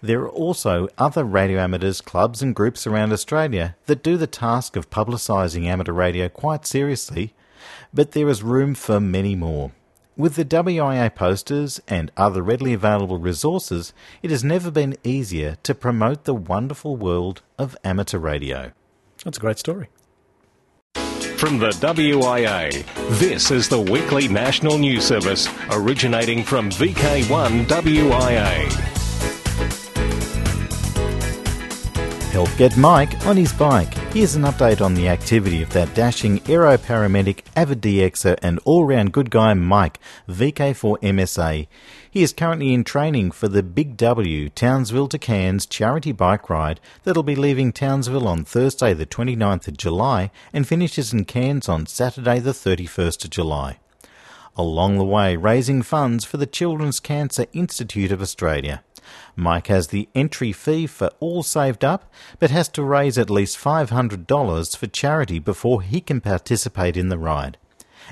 There 0.05 0.21
are 0.21 0.29
also 0.29 0.87
other 0.99 1.23
radio 1.23 1.59
amateurs, 1.59 1.99
clubs, 1.99 2.43
and 2.43 2.53
groups 2.53 2.85
around 2.85 3.11
Australia 3.11 3.75
that 3.87 4.03
do 4.03 4.17
the 4.17 4.27
task 4.27 4.75
of 4.75 4.91
publicising 4.91 5.65
amateur 5.65 5.93
radio 5.93 6.29
quite 6.29 6.67
seriously, 6.67 7.33
but 7.91 8.11
there 8.11 8.29
is 8.29 8.43
room 8.43 8.75
for 8.75 8.99
many 8.99 9.35
more. 9.35 9.71
With 10.15 10.35
the 10.35 10.45
WIA 10.45 11.15
posters 11.15 11.81
and 11.87 12.11
other 12.15 12.43
readily 12.43 12.71
available 12.71 13.17
resources, 13.17 13.93
it 14.21 14.29
has 14.29 14.43
never 14.43 14.69
been 14.69 14.95
easier 15.03 15.57
to 15.63 15.73
promote 15.73 16.25
the 16.25 16.35
wonderful 16.35 16.95
world 16.95 17.41
of 17.57 17.75
amateur 17.83 18.19
radio. 18.19 18.73
That's 19.23 19.39
a 19.39 19.41
great 19.41 19.57
story. 19.57 19.87
From 20.93 21.57
the 21.57 21.71
WIA, 21.81 22.85
this 23.17 23.49
is 23.49 23.67
the 23.67 23.81
weekly 23.81 24.27
national 24.27 24.77
news 24.77 25.03
service 25.03 25.49
originating 25.71 26.43
from 26.43 26.69
VK1 26.69 27.65
WIA. 27.65 28.94
Help 32.35 32.57
get 32.57 32.75
Mike 32.75 33.25
on 33.25 33.37
his 33.37 33.53
bike. 33.53 33.93
Here's 34.11 34.35
an 34.35 34.41
update 34.41 34.81
on 34.81 34.93
the 34.93 35.07
activity 35.07 35.63
of 35.63 35.69
that 35.69 35.95
dashing 35.95 36.41
aero 36.49 36.75
paramedic, 36.75 37.45
avid 37.55 37.79
DXer, 37.81 38.37
and 38.41 38.59
all 38.65 38.83
round 38.83 39.13
good 39.13 39.31
guy 39.31 39.53
Mike, 39.53 39.99
VK4 40.27 40.99
MSA. 40.99 41.67
He 42.11 42.23
is 42.23 42.33
currently 42.33 42.73
in 42.73 42.83
training 42.83 43.31
for 43.31 43.47
the 43.47 43.63
Big 43.63 43.95
W 43.95 44.49
Townsville 44.49 45.07
to 45.07 45.17
Cairns 45.17 45.65
charity 45.65 46.11
bike 46.11 46.49
ride 46.49 46.81
that'll 47.05 47.23
be 47.23 47.37
leaving 47.37 47.71
Townsville 47.71 48.27
on 48.27 48.43
Thursday, 48.43 48.93
the 48.93 49.05
29th 49.05 49.69
of 49.69 49.77
July, 49.77 50.29
and 50.51 50.67
finishes 50.67 51.13
in 51.13 51.23
Cairns 51.23 51.69
on 51.69 51.85
Saturday, 51.85 52.39
the 52.39 52.51
31st 52.51 53.23
of 53.23 53.29
July. 53.29 53.79
Along 54.57 54.97
the 54.97 55.05
way, 55.05 55.37
raising 55.37 55.81
funds 55.81 56.25
for 56.25 56.35
the 56.35 56.45
Children's 56.45 56.99
Cancer 56.99 57.45
Institute 57.53 58.11
of 58.11 58.21
Australia. 58.21 58.83
Mike 59.35 59.67
has 59.67 59.87
the 59.87 60.07
entry 60.15 60.51
fee 60.51 60.87
for 60.87 61.09
all 61.19 61.43
saved 61.43 61.83
up, 61.83 62.11
but 62.39 62.51
has 62.51 62.69
to 62.69 62.83
raise 62.83 63.17
at 63.17 63.29
least 63.29 63.57
$500 63.57 64.77
for 64.77 64.87
charity 64.87 65.39
before 65.39 65.81
he 65.81 66.01
can 66.01 66.21
participate 66.21 66.97
in 66.97 67.09
the 67.09 67.17
ride. 67.17 67.57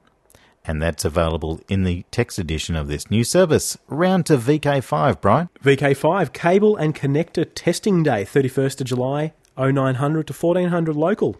And 0.65 0.81
that's 0.81 1.05
available 1.05 1.61
in 1.69 1.85
the 1.85 2.03
text 2.11 2.37
edition 2.37 2.75
of 2.75 2.89
this 2.89 3.09
new 3.09 3.23
service. 3.23 3.77
Round 3.87 4.25
to 4.25 4.35
VK5, 4.35 5.21
Brian. 5.21 5.47
VK5 5.63 6.33
Cable 6.33 6.75
and 6.75 6.93
Connector 6.93 7.49
Testing 7.55 8.03
Day, 8.03 8.25
31st 8.25 8.81
of 8.81 8.87
July, 8.87 9.31
0900 9.57 10.27
to 10.27 10.33
1400 10.33 10.93
local. 10.93 11.37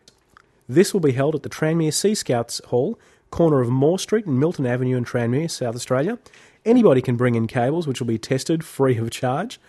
This 0.69 0.93
will 0.93 1.01
be 1.01 1.11
held 1.11 1.35
at 1.35 1.43
the 1.43 1.49
Tranmere 1.49 1.93
Sea 1.93 2.15
Scouts 2.15 2.61
Hall, 2.67 2.97
corner 3.31 3.59
of 3.59 3.67
Moore 3.67 3.99
Street 3.99 4.25
and 4.25 4.39
Milton 4.39 4.65
Avenue 4.65 4.95
in 4.95 5.03
Tranmere, 5.03 5.51
South 5.51 5.75
Australia. 5.75 6.17
Anybody 6.63 7.01
can 7.01 7.17
bring 7.17 7.35
in 7.35 7.47
cables, 7.47 7.85
which 7.85 7.99
will 7.99 8.07
be 8.07 8.17
tested 8.17 8.63
free 8.63 8.97
of 8.97 9.11
charge. 9.11 9.59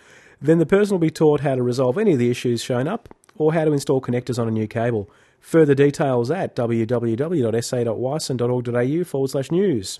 Then 0.41 0.59
the 0.59 0.65
person 0.65 0.93
will 0.93 0.99
be 0.99 1.11
taught 1.11 1.41
how 1.41 1.55
to 1.55 1.61
resolve 1.61 1.97
any 1.97 2.13
of 2.13 2.19
the 2.19 2.31
issues 2.31 2.63
shown 2.63 2.87
up 2.87 3.13
or 3.35 3.53
how 3.53 3.65
to 3.65 3.73
install 3.73 3.99
connectors 3.99 4.39
on 4.39 4.47
a 4.47 4.51
new 4.51 4.67
cable. 4.67 5.09
Further 5.39 5.75
details 5.75 6.29
at 6.29 6.55
www.sa.wicen.org.au 6.55 9.03
forward 9.03 9.29
slash 9.29 9.51
news. 9.51 9.99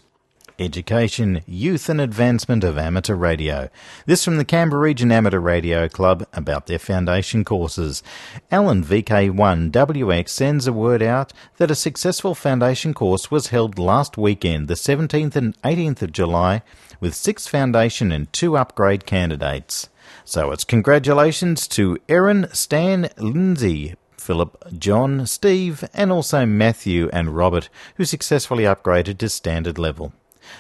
Education, 0.60 1.44
Youth 1.46 1.88
and 1.88 2.02
Advancement 2.02 2.64
of 2.64 2.80
Amateur 2.80 3.14
Radio. 3.14 3.70
This 4.08 4.26
from 4.26 4.38
the 4.38 4.46
Canberra 4.46 4.82
Region 4.82 5.12
Amateur 5.12 5.40
Radio 5.40 5.88
Club 5.88 6.26
about 6.34 6.66
their 6.66 6.80
foundation 6.80 7.46
courses. 7.46 8.02
Alan 8.50 8.84
VK1WX 8.84 10.30
sends 10.30 10.66
a 10.66 10.74
word 10.74 11.04
out 11.04 11.32
that 11.58 11.70
a 11.70 11.76
successful 11.76 12.34
foundation 12.34 12.96
course 12.96 13.30
was 13.30 13.48
held 13.48 13.78
last 13.78 14.18
weekend, 14.18 14.68
the 14.68 14.74
17th 14.74 15.36
and 15.36 15.62
18th 15.62 16.02
of 16.02 16.12
July, 16.12 16.64
with 17.00 17.14
six 17.14 17.46
foundation 17.46 18.12
and 18.12 18.34
two 18.34 18.58
upgrade 18.58 19.06
candidates. 19.06 19.90
So 20.26 20.52
it's 20.52 20.64
congratulations 20.64 21.68
to 21.70 22.00
Erin, 22.10 22.48
Stan, 22.52 23.10
Lindsay, 23.18 23.94
Philip, 24.28 24.78
John, 24.78 25.26
Steve, 25.26 25.86
and 25.94 26.12
also 26.12 26.46
Matthew 26.46 27.10
and 27.14 27.34
Robert, 27.34 27.70
who 27.96 28.04
successfully 28.04 28.66
upgraded 28.66 29.20
to 29.20 29.30
standard 29.30 29.78
level. 29.78 30.12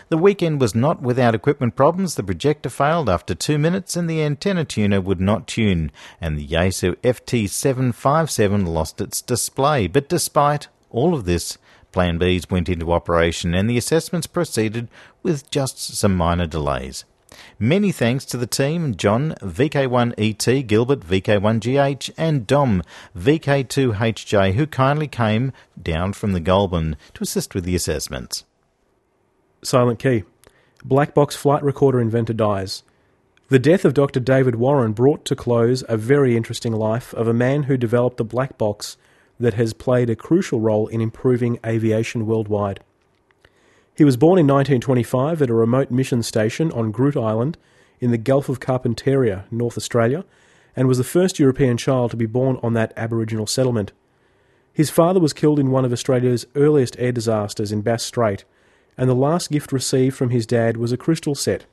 The 0.08 0.18
weekend 0.18 0.62
was 0.62 0.74
not 0.74 1.02
without 1.02 1.36
equipment 1.36 1.76
problems. 1.76 2.16
The 2.16 2.24
projector 2.24 2.70
failed 2.70 3.10
after 3.10 3.36
two 3.36 3.58
minutes 3.58 3.98
and 3.98 4.10
the 4.10 4.24
antenna 4.24 4.64
tuner 4.64 5.02
would 5.02 5.20
not 5.20 5.48
tune, 5.48 5.92
and 6.22 6.38
the 6.38 6.48
Yaesu 6.48 6.96
FT757 7.04 8.66
lost 8.66 9.02
its 9.02 9.22
display. 9.22 9.88
But 9.88 10.08
despite 10.08 10.70
all 10.90 11.14
of 11.14 11.26
this, 11.26 11.58
Plan 11.92 12.18
Bs 12.18 12.50
went 12.50 12.70
into 12.70 12.94
operation 12.94 13.54
and 13.54 13.70
the 13.70 13.78
assessments 13.78 14.28
proceeded 14.28 14.88
with 15.24 15.52
just 15.52 15.78
some 15.78 16.16
minor 16.16 16.48
delays. 16.48 17.04
Many 17.60 17.92
thanks 17.92 18.26
to 18.26 18.38
the 18.38 18.48
team 18.48 18.96
John, 18.96 19.36
VK1ET, 19.42 20.68
Gilbert, 20.68 21.02
VK1GH, 21.02 22.12
and 22.18 22.48
Dom, 22.48 22.84
VK2HJ, 23.18 24.54
who 24.54 24.68
kindly 24.68 25.08
came 25.08 25.52
down 25.82 26.14
from 26.14 26.34
the 26.34 26.40
Goulburn 26.40 26.98
to 27.14 27.24
assist 27.24 27.56
with 27.56 27.64
the 27.64 27.76
assessments. 27.76 28.44
Silent 29.64 30.00
Key. 30.00 30.24
Black 30.84 31.14
box 31.14 31.36
flight 31.36 31.64
recorder 31.64 32.00
inventor 32.00 32.34
dies. 32.34 32.84
The 33.50 33.60
death 33.60 33.86
of 33.86 33.94
Dr. 33.94 34.20
David 34.20 34.56
Warren 34.56 34.92
brought 34.92 35.24
to 35.26 35.36
close 35.36 35.84
a 35.88 35.98
very 35.98 36.36
interesting 36.36 36.74
life 36.74 37.14
of 37.14 37.28
a 37.28 37.34
man 37.34 37.64
who 37.64 37.78
developed 37.78 38.20
a 38.20 38.26
black 38.26 38.58
box 38.58 38.98
that 39.40 39.54
has 39.54 39.74
played 39.74 40.10
a 40.10 40.16
crucial 40.16 40.60
role 40.60 40.88
in 40.88 41.02
improving 41.02 41.60
aviation 41.66 42.26
worldwide. 42.26 42.82
He 43.98 44.06
was 44.06 44.16
born 44.16 44.38
in 44.38 44.46
1925 44.46 45.42
at 45.42 45.50
a 45.50 45.56
remote 45.56 45.90
mission 45.90 46.22
station 46.22 46.72
on 46.72 46.94
Groote 46.94 47.16
Eylandt 47.16 47.56
in 48.00 48.12
the 48.12 48.20
Gulf 48.20 48.48
of 48.48 48.60
Carpentaria, 48.60 49.46
North 49.50 49.76
Australia, 49.76 50.24
and 50.76 50.88
was 50.88 51.00
the 51.00 51.04
first 51.04 51.40
European 51.40 51.78
child 51.78 52.12
to 52.12 52.18
be 52.18 52.28
born 52.28 52.60
on 52.62 52.74
that 52.74 52.94
Aboriginal 52.96 53.48
settlement. 53.48 53.92
His 54.72 54.92
father 54.92 55.20
was 55.20 55.34
killed 55.34 55.58
in 55.58 55.72
one 55.72 55.84
of 55.84 55.92
Australia's 55.92 56.46
earliest 56.54 56.96
air 57.00 57.12
disasters 57.12 57.72
in 57.72 57.82
Bass 57.82 58.04
Strait, 58.04 58.46
and 59.00 59.10
the 59.10 59.16
last 59.16 59.50
gift 59.50 59.72
received 59.72 60.16
from 60.16 60.30
his 60.30 60.46
dad 60.46 60.78
was 60.78 60.92
a 60.92 60.98
crystal 60.98 61.34
set. 61.34 61.66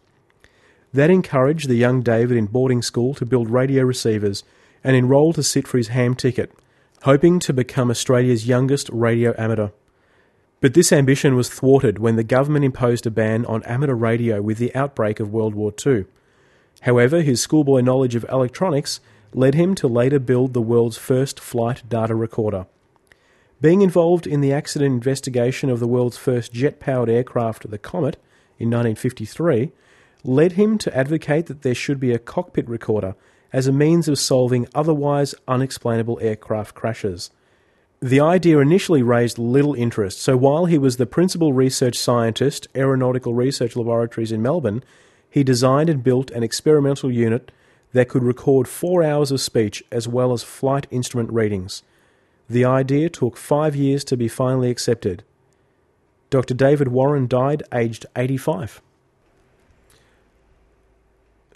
That 0.94 1.10
encouraged 1.10 1.68
the 1.68 1.74
young 1.74 2.00
David 2.00 2.38
in 2.38 2.46
boarding 2.46 2.80
school 2.80 3.12
to 3.16 3.26
build 3.26 3.50
radio 3.50 3.84
receivers 3.84 4.44
and 4.82 4.96
enrol 4.96 5.34
to 5.34 5.42
sit 5.42 5.68
for 5.68 5.76
his 5.76 5.88
ham 5.88 6.14
ticket, 6.14 6.50
hoping 7.02 7.38
to 7.40 7.52
become 7.52 7.90
Australia's 7.90 8.48
youngest 8.48 8.88
radio 8.88 9.34
amateur. 9.36 9.68
But 10.64 10.72
this 10.72 10.94
ambition 10.94 11.36
was 11.36 11.50
thwarted 11.50 11.98
when 11.98 12.16
the 12.16 12.24
government 12.24 12.64
imposed 12.64 13.06
a 13.06 13.10
ban 13.10 13.44
on 13.44 13.62
amateur 13.64 13.92
radio 13.92 14.40
with 14.40 14.56
the 14.56 14.74
outbreak 14.74 15.20
of 15.20 15.30
World 15.30 15.54
War 15.54 15.74
II. 15.86 16.06
However, 16.80 17.20
his 17.20 17.42
schoolboy 17.42 17.82
knowledge 17.82 18.14
of 18.14 18.24
electronics 18.30 19.00
led 19.34 19.52
him 19.52 19.74
to 19.74 19.86
later 19.86 20.18
build 20.18 20.54
the 20.54 20.62
world's 20.62 20.96
first 20.96 21.38
flight 21.38 21.82
data 21.90 22.14
recorder. 22.14 22.64
Being 23.60 23.82
involved 23.82 24.26
in 24.26 24.40
the 24.40 24.54
accident 24.54 24.94
investigation 24.94 25.68
of 25.68 25.80
the 25.80 25.86
world's 25.86 26.16
first 26.16 26.54
jet 26.54 26.80
powered 26.80 27.10
aircraft, 27.10 27.70
the 27.70 27.76
Comet, 27.76 28.16
in 28.58 28.70
1953, 28.70 29.70
led 30.24 30.52
him 30.52 30.78
to 30.78 30.96
advocate 30.96 31.44
that 31.44 31.60
there 31.60 31.74
should 31.74 32.00
be 32.00 32.12
a 32.12 32.18
cockpit 32.18 32.66
recorder 32.70 33.16
as 33.52 33.66
a 33.66 33.70
means 33.70 34.08
of 34.08 34.18
solving 34.18 34.66
otherwise 34.74 35.34
unexplainable 35.46 36.18
aircraft 36.22 36.74
crashes. 36.74 37.30
The 38.04 38.20
idea 38.20 38.58
initially 38.58 39.02
raised 39.02 39.38
little 39.38 39.72
interest, 39.72 40.20
so 40.20 40.36
while 40.36 40.66
he 40.66 40.76
was 40.76 40.98
the 40.98 41.06
principal 41.06 41.54
research 41.54 41.96
scientist, 41.96 42.68
Aeronautical 42.76 43.32
Research 43.32 43.76
Laboratories 43.76 44.30
in 44.30 44.42
Melbourne, 44.42 44.84
he 45.30 45.42
designed 45.42 45.88
and 45.88 46.04
built 46.04 46.30
an 46.32 46.42
experimental 46.42 47.10
unit 47.10 47.50
that 47.94 48.10
could 48.10 48.22
record 48.22 48.68
four 48.68 49.02
hours 49.02 49.30
of 49.30 49.40
speech 49.40 49.82
as 49.90 50.06
well 50.06 50.34
as 50.34 50.42
flight 50.42 50.86
instrument 50.90 51.32
readings. 51.32 51.82
The 52.46 52.66
idea 52.66 53.08
took 53.08 53.38
five 53.38 53.74
years 53.74 54.04
to 54.04 54.18
be 54.18 54.28
finally 54.28 54.68
accepted. 54.68 55.24
Dr. 56.28 56.52
David 56.52 56.88
Warren 56.88 57.26
died 57.26 57.62
aged 57.72 58.04
85. 58.14 58.82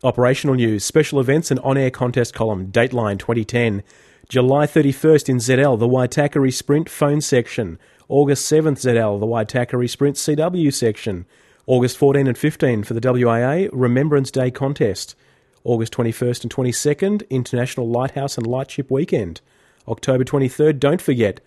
Operational 0.03 0.57
news, 0.57 0.83
special 0.83 1.21
events 1.21 1.51
and 1.51 1.61
on-air 1.61 1.91
contest 1.91 2.33
column, 2.33 2.69
Dateline 2.73 3.19
2010. 3.19 3.83
July 4.29 4.67
31st 4.67 5.31
in 5.31 5.37
ZL, 5.39 5.79
the 5.79 5.89
Waitakere 5.89 6.53
Sprint 6.53 6.91
phone 6.91 7.23
section. 7.23 7.79
August 8.11 8.53
7th 8.53 8.77
ZL, 8.77 9.19
the 9.19 9.27
Waitakere 9.27 9.89
Sprint 9.89 10.17
CW 10.17 10.71
section. 10.71 11.25
August 11.67 11.97
14 11.97 12.27
and 12.27 12.37
15 12.37 12.85
for 12.85 12.93
the 12.93 13.01
WIA 13.01 13.71
Remembrance 13.73 14.31
Day 14.31 14.51
contest. 14.51 15.15
August 15.65 15.95
21st 15.95 16.43
and 16.43 16.55
22nd, 16.55 17.31
International 17.31 17.89
Lighthouse 17.89 18.37
and 18.37 18.47
Lightship 18.47 18.91
Weekend. 18.91 19.41
October 19.89 20.25
23rd, 20.25 20.79
don't 20.79 21.01
forget, 21.01 21.41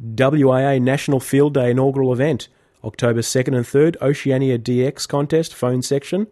WIA 0.00 0.80
National 0.80 1.18
Field 1.18 1.54
Day 1.54 1.72
inaugural 1.72 2.12
event. 2.12 2.46
October 2.84 3.20
2nd 3.20 3.56
and 3.56 3.66
3rd, 3.66 3.96
Oceania 4.00 4.60
DX 4.60 5.08
contest 5.08 5.56
phone 5.56 5.82
section. 5.82 6.28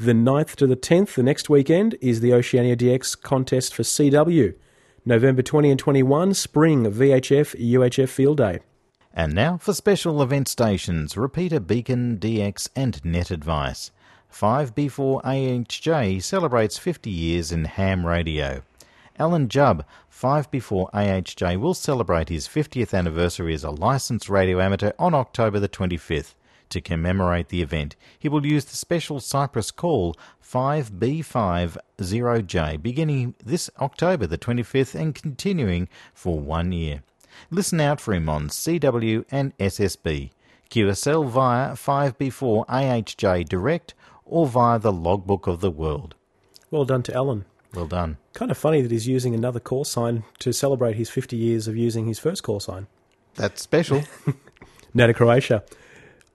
The 0.00 0.12
9th 0.12 0.54
to 0.54 0.66
the 0.66 0.74
10th, 0.74 1.16
the 1.16 1.22
next 1.22 1.50
weekend, 1.50 1.96
is 2.00 2.20
the 2.20 2.32
Oceania 2.32 2.76
DX 2.78 3.20
contest 3.20 3.74
for 3.74 3.82
CW. 3.82 4.54
November 5.06 5.42
20 5.42 5.70
and 5.70 5.78
21, 5.78 6.32
Spring 6.32 6.86
VHF 6.86 7.54
UHF 7.60 8.08
Field 8.08 8.38
Day. 8.38 8.60
And 9.12 9.34
now 9.34 9.58
for 9.58 9.74
special 9.74 10.22
event 10.22 10.48
stations, 10.48 11.14
repeater 11.14 11.60
Beacon, 11.60 12.16
DX, 12.16 12.70
and 12.74 13.04
Net 13.04 13.30
Advice. 13.30 13.90
5B4AHJ 14.32 16.22
celebrates 16.22 16.78
50 16.78 17.10
years 17.10 17.52
in 17.52 17.66
ham 17.66 18.06
radio. 18.06 18.62
Alan 19.18 19.50
Jubb, 19.50 19.84
5B4AHJ, 20.10 21.60
will 21.60 21.74
celebrate 21.74 22.30
his 22.30 22.48
50th 22.48 22.94
anniversary 22.94 23.52
as 23.52 23.62
a 23.62 23.70
licensed 23.70 24.30
radio 24.30 24.58
amateur 24.58 24.92
on 24.98 25.12
October 25.12 25.60
the 25.60 25.68
25th. 25.68 26.32
To 26.70 26.80
commemorate 26.80 27.50
the 27.50 27.60
event, 27.60 27.94
he 28.18 28.30
will 28.30 28.46
use 28.46 28.64
the 28.64 28.76
special 28.76 29.20
Cyprus 29.20 29.70
call 29.70 30.16
5B50J 30.54 32.80
beginning 32.80 33.34
this 33.44 33.68
October 33.80 34.28
the 34.28 34.38
25th 34.38 34.94
and 34.94 35.12
continuing 35.12 35.88
for 36.14 36.38
one 36.38 36.70
year. 36.70 37.02
Listen 37.50 37.80
out 37.80 38.00
for 38.00 38.14
him 38.14 38.28
on 38.28 38.48
CW 38.48 39.24
and 39.32 39.58
SSB. 39.58 40.30
QSL 40.70 41.28
via 41.28 41.72
5B4AHJ 41.72 43.48
Direct 43.48 43.94
or 44.24 44.46
via 44.46 44.78
the 44.78 44.92
Logbook 44.92 45.48
of 45.48 45.60
the 45.60 45.72
World. 45.72 46.14
Well 46.70 46.84
done 46.84 47.02
to 47.02 47.12
Alan. 47.12 47.46
Well 47.74 47.86
done. 47.86 48.18
Kind 48.32 48.52
of 48.52 48.56
funny 48.56 48.80
that 48.80 48.92
he's 48.92 49.08
using 49.08 49.34
another 49.34 49.58
call 49.58 49.84
sign 49.84 50.22
to 50.38 50.52
celebrate 50.52 50.94
his 50.94 51.10
50 51.10 51.36
years 51.36 51.66
of 51.66 51.76
using 51.76 52.06
his 52.06 52.20
first 52.20 52.44
call 52.44 52.60
sign. 52.60 52.86
That's 53.34 53.60
special. 53.60 54.04
now 54.94 55.08
to 55.08 55.14
Croatia. 55.14 55.64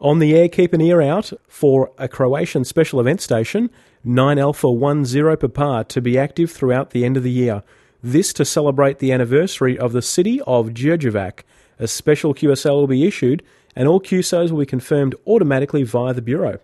On 0.01 0.19
the 0.19 0.35
air, 0.35 0.49
keep 0.49 0.73
an 0.73 0.81
ear 0.81 1.01
out 1.01 1.31
for 1.47 1.91
a 1.97 2.09
Croatian 2.09 2.65
special 2.65 2.99
event 2.99 3.21
station, 3.21 3.69
9 4.05 4.39
Alpha 4.39 4.67
10 4.67 5.37
Papa, 5.37 5.85
to 5.89 5.99
be 5.99 6.17
active 6.17 6.49
throughout 6.49 6.91
the 6.91 7.03
end 7.03 7.17
of 7.17 7.23
the 7.23 7.31
year. 7.31 7.63
This 8.01 8.31
to 8.33 8.45
celebrate 8.45 8.99
the 8.99 9.11
anniversary 9.11 9.77
of 9.77 9.91
the 9.91 10.01
city 10.01 10.39
of 10.47 10.69
Đurđevac. 10.69 11.41
A 11.79 11.87
special 11.87 12.33
QSL 12.33 12.75
will 12.75 12.87
be 12.87 13.05
issued, 13.05 13.43
and 13.75 13.89
all 13.89 13.99
QSOs 13.99 14.51
will 14.51 14.59
be 14.59 14.65
confirmed 14.65 15.15
automatically 15.27 15.83
via 15.83 16.13
the 16.13 16.21
Bureau. 16.21 16.59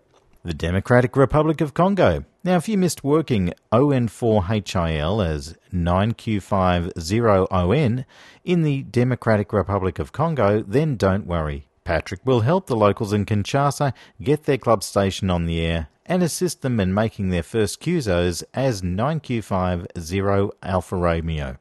The 0.45 0.53
Democratic 0.53 1.17
Republic 1.17 1.59
of 1.59 1.73
Congo. 1.73 2.23
Now, 2.45 2.55
if 2.55 2.69
you 2.69 2.77
missed 2.77 3.03
working 3.03 3.51
ON4HIL 3.73 5.25
as 5.25 5.57
9Q50ON 5.73 8.05
in 8.45 8.61
the 8.61 8.83
Democratic 8.83 9.51
Republic 9.51 9.99
of 9.99 10.13
Congo, 10.13 10.61
then 10.61 10.95
don't 10.95 11.27
worry. 11.27 11.67
Patrick 11.83 12.25
will 12.25 12.39
help 12.41 12.67
the 12.67 12.77
locals 12.77 13.11
in 13.11 13.25
Kinshasa 13.25 13.91
get 14.23 14.43
their 14.43 14.57
club 14.57 14.83
station 14.83 15.29
on 15.29 15.47
the 15.47 15.59
air 15.59 15.89
and 16.05 16.21
assist 16.23 16.61
them 16.61 16.79
in 16.79 16.93
making 16.93 17.29
their 17.29 17.43
first 17.43 17.81
QSOs 17.81 18.43
as 18.53 18.81
9Q50 18.81 20.51
Alpha 20.63 20.95
Romeo. 20.95 21.57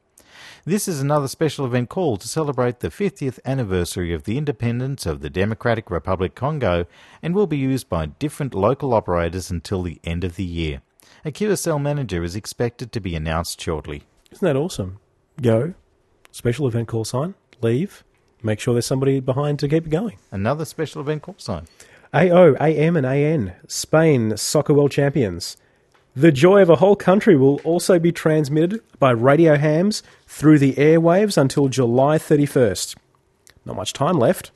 This 0.65 0.87
is 0.87 0.99
another 0.99 1.27
special 1.27 1.65
event 1.65 1.89
call 1.89 2.17
to 2.17 2.27
celebrate 2.27 2.79
the 2.79 2.89
50th 2.89 3.39
anniversary 3.45 4.13
of 4.13 4.23
the 4.23 4.37
independence 4.37 5.05
of 5.05 5.21
the 5.21 5.29
Democratic 5.29 5.91
Republic 5.91 6.33
Congo 6.33 6.87
and 7.21 7.35
will 7.35 7.47
be 7.47 7.57
used 7.57 7.87
by 7.87 8.07
different 8.07 8.55
local 8.55 8.93
operators 8.93 9.51
until 9.51 9.83
the 9.83 9.99
end 10.03 10.23
of 10.23 10.35
the 10.35 10.43
year. 10.43 10.81
A 11.23 11.31
QSL 11.31 11.81
manager 11.81 12.23
is 12.23 12.35
expected 12.35 12.91
to 12.91 12.99
be 12.99 13.15
announced 13.15 13.61
shortly. 13.61 14.03
Isn't 14.31 14.45
that 14.45 14.55
awesome? 14.55 14.99
Go, 15.41 15.75
special 16.31 16.67
event 16.67 16.87
call 16.87 17.05
sign, 17.05 17.35
leave, 17.61 18.03
make 18.41 18.59
sure 18.59 18.73
there's 18.73 18.85
somebody 18.85 19.19
behind 19.19 19.59
to 19.59 19.67
keep 19.67 19.85
it 19.85 19.89
going. 19.89 20.17
Another 20.31 20.65
special 20.65 21.01
event 21.01 21.21
call 21.21 21.35
sign. 21.37 21.67
AO, 22.15 22.55
AM, 22.61 22.95
and 22.95 23.05
AN, 23.05 23.55
Spain 23.67 24.37
Soccer 24.37 24.73
World 24.73 24.91
Champions. 24.91 25.57
The 26.15 26.31
joy 26.31 26.61
of 26.61 26.69
a 26.69 26.77
whole 26.77 26.95
country 26.95 27.35
will 27.35 27.59
also 27.65 27.99
be 27.99 28.13
transmitted 28.13 28.79
by 28.99 29.11
radio 29.11 29.57
hams 29.57 30.01
through 30.25 30.59
the 30.59 30.75
airwaves 30.75 31.37
until 31.37 31.67
July 31.67 32.17
31st. 32.17 32.95
Not 33.65 33.75
much 33.75 33.91
time 33.91 34.17
left. 34.17 34.51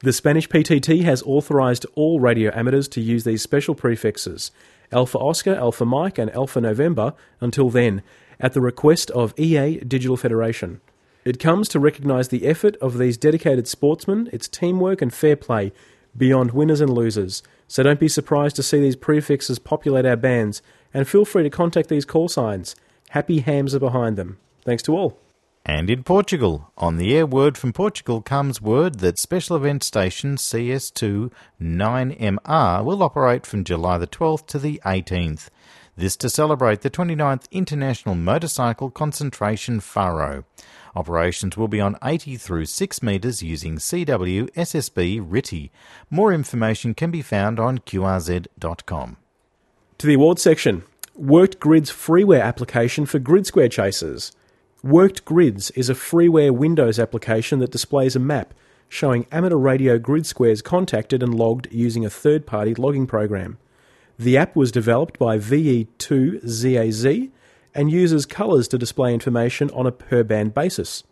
The 0.00 0.14
Spanish 0.14 0.48
PTT 0.48 1.02
has 1.02 1.22
authorised 1.24 1.84
all 1.94 2.20
radio 2.20 2.50
amateurs 2.54 2.88
to 2.88 3.02
use 3.02 3.24
these 3.24 3.42
special 3.42 3.74
prefixes 3.74 4.50
Alpha 4.90 5.18
Oscar, 5.18 5.56
Alpha 5.56 5.84
Mike, 5.84 6.16
and 6.16 6.30
Alpha 6.30 6.58
November 6.58 7.12
until 7.42 7.68
then, 7.68 8.00
at 8.40 8.54
the 8.54 8.62
request 8.62 9.10
of 9.10 9.38
EA 9.38 9.80
Digital 9.80 10.16
Federation. 10.16 10.80
It 11.22 11.38
comes 11.38 11.68
to 11.68 11.78
recognise 11.78 12.28
the 12.28 12.46
effort 12.46 12.76
of 12.76 12.96
these 12.96 13.18
dedicated 13.18 13.68
sportsmen, 13.68 14.30
its 14.32 14.48
teamwork 14.48 15.02
and 15.02 15.12
fair 15.12 15.36
play, 15.36 15.72
beyond 16.16 16.52
winners 16.52 16.80
and 16.80 16.92
losers. 16.92 17.42
So 17.66 17.82
don't 17.82 18.00
be 18.00 18.08
surprised 18.08 18.56
to 18.56 18.62
see 18.62 18.80
these 18.80 18.96
prefixes 18.96 19.58
populate 19.58 20.06
our 20.06 20.16
bands 20.16 20.62
and 20.94 21.06
feel 21.06 21.24
free 21.24 21.42
to 21.42 21.50
contact 21.50 21.88
these 21.88 22.04
call 22.04 22.28
signs. 22.28 22.74
Happy 23.10 23.40
hams 23.40 23.74
are 23.74 23.80
behind 23.80 24.16
them. 24.16 24.38
Thanks 24.64 24.82
to 24.84 24.96
all. 24.96 25.18
And 25.64 25.90
in 25.90 26.02
Portugal, 26.02 26.72
on 26.78 26.96
the 26.96 27.14
air 27.14 27.26
word 27.26 27.58
from 27.58 27.74
Portugal 27.74 28.22
comes 28.22 28.62
word 28.62 29.00
that 29.00 29.18
special 29.18 29.54
event 29.56 29.82
station 29.82 30.36
CS2 30.36 31.30
9MR 31.60 32.82
will 32.82 33.02
operate 33.02 33.44
from 33.44 33.64
July 33.64 33.98
the 33.98 34.06
12th 34.06 34.46
to 34.46 34.58
the 34.58 34.80
18th. 34.86 35.50
This 35.94 36.16
to 36.18 36.30
celebrate 36.30 36.80
the 36.80 36.90
29th 36.90 37.50
International 37.50 38.14
Motorcycle 38.14 38.88
Concentration 38.88 39.80
Faro. 39.80 40.44
Operations 40.94 41.56
will 41.56 41.68
be 41.68 41.80
on 41.80 41.96
80 42.02 42.36
through 42.36 42.66
6 42.66 43.02
metres 43.02 43.42
using 43.42 43.76
CW 43.76 44.50
SSB 44.50 45.20
RTTY. 45.28 45.70
More 46.10 46.32
information 46.32 46.94
can 46.94 47.10
be 47.10 47.22
found 47.22 47.58
on 47.58 47.78
QRZ.com. 47.78 49.16
To 49.98 50.06
the 50.06 50.14
awards 50.14 50.42
section. 50.42 50.84
Worked 51.14 51.58
Grids 51.58 51.90
freeware 51.90 52.42
application 52.42 53.06
for 53.06 53.18
grid 53.18 53.46
square 53.46 53.68
chasers. 53.68 54.32
Worked 54.84 55.24
Grids 55.24 55.70
is 55.72 55.90
a 55.90 55.94
freeware 55.94 56.52
Windows 56.52 56.98
application 56.98 57.58
that 57.58 57.72
displays 57.72 58.14
a 58.14 58.20
map 58.20 58.54
showing 58.88 59.26
amateur 59.30 59.56
radio 59.56 59.98
grid 59.98 60.26
squares 60.26 60.62
contacted 60.62 61.22
and 61.22 61.34
logged 61.34 61.68
using 61.70 62.04
a 62.04 62.10
third 62.10 62.46
party 62.46 62.74
logging 62.74 63.06
program. 63.06 63.58
The 64.18 64.36
app 64.36 64.56
was 64.56 64.72
developed 64.72 65.18
by 65.18 65.38
VE2ZAZ 65.38 67.30
and 67.78 67.92
uses 67.92 68.26
colours 68.26 68.66
to 68.66 68.76
display 68.76 69.14
information 69.14 69.70
on 69.70 69.86
a 69.86 69.92
per 69.92 70.24
band 70.24 70.52
basis. 70.52 71.04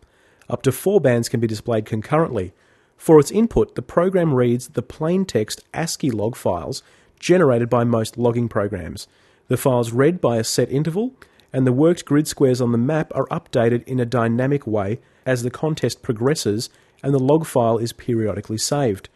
Up 0.48 0.62
to 0.62 0.72
four 0.72 1.00
bands 1.00 1.28
can 1.28 1.38
be 1.38 1.46
displayed 1.46 1.86
concurrently. 1.86 2.52
For 2.96 3.20
its 3.20 3.30
input, 3.30 3.76
the 3.76 3.82
program 3.82 4.34
reads 4.34 4.70
the 4.70 4.82
plain 4.82 5.24
text 5.24 5.62
ASCII 5.72 6.10
log 6.10 6.34
files 6.34 6.82
generated 7.20 7.70
by 7.70 7.84
most 7.84 8.18
logging 8.18 8.48
programs. 8.48 9.06
The 9.46 9.56
files 9.56 9.92
read 9.92 10.20
by 10.20 10.38
a 10.38 10.44
set 10.44 10.68
interval, 10.72 11.14
and 11.52 11.68
the 11.68 11.72
worked 11.72 12.04
grid 12.04 12.26
squares 12.26 12.60
on 12.60 12.72
the 12.72 12.78
map 12.78 13.12
are 13.14 13.28
updated 13.28 13.84
in 13.84 14.00
a 14.00 14.04
dynamic 14.04 14.66
way 14.66 14.98
as 15.24 15.44
the 15.44 15.52
contest 15.52 16.02
progresses 16.02 16.68
and 17.00 17.14
the 17.14 17.20
log 17.20 17.46
file 17.46 17.78
is 17.78 17.92
periodically 17.92 18.58
saved. 18.58 19.08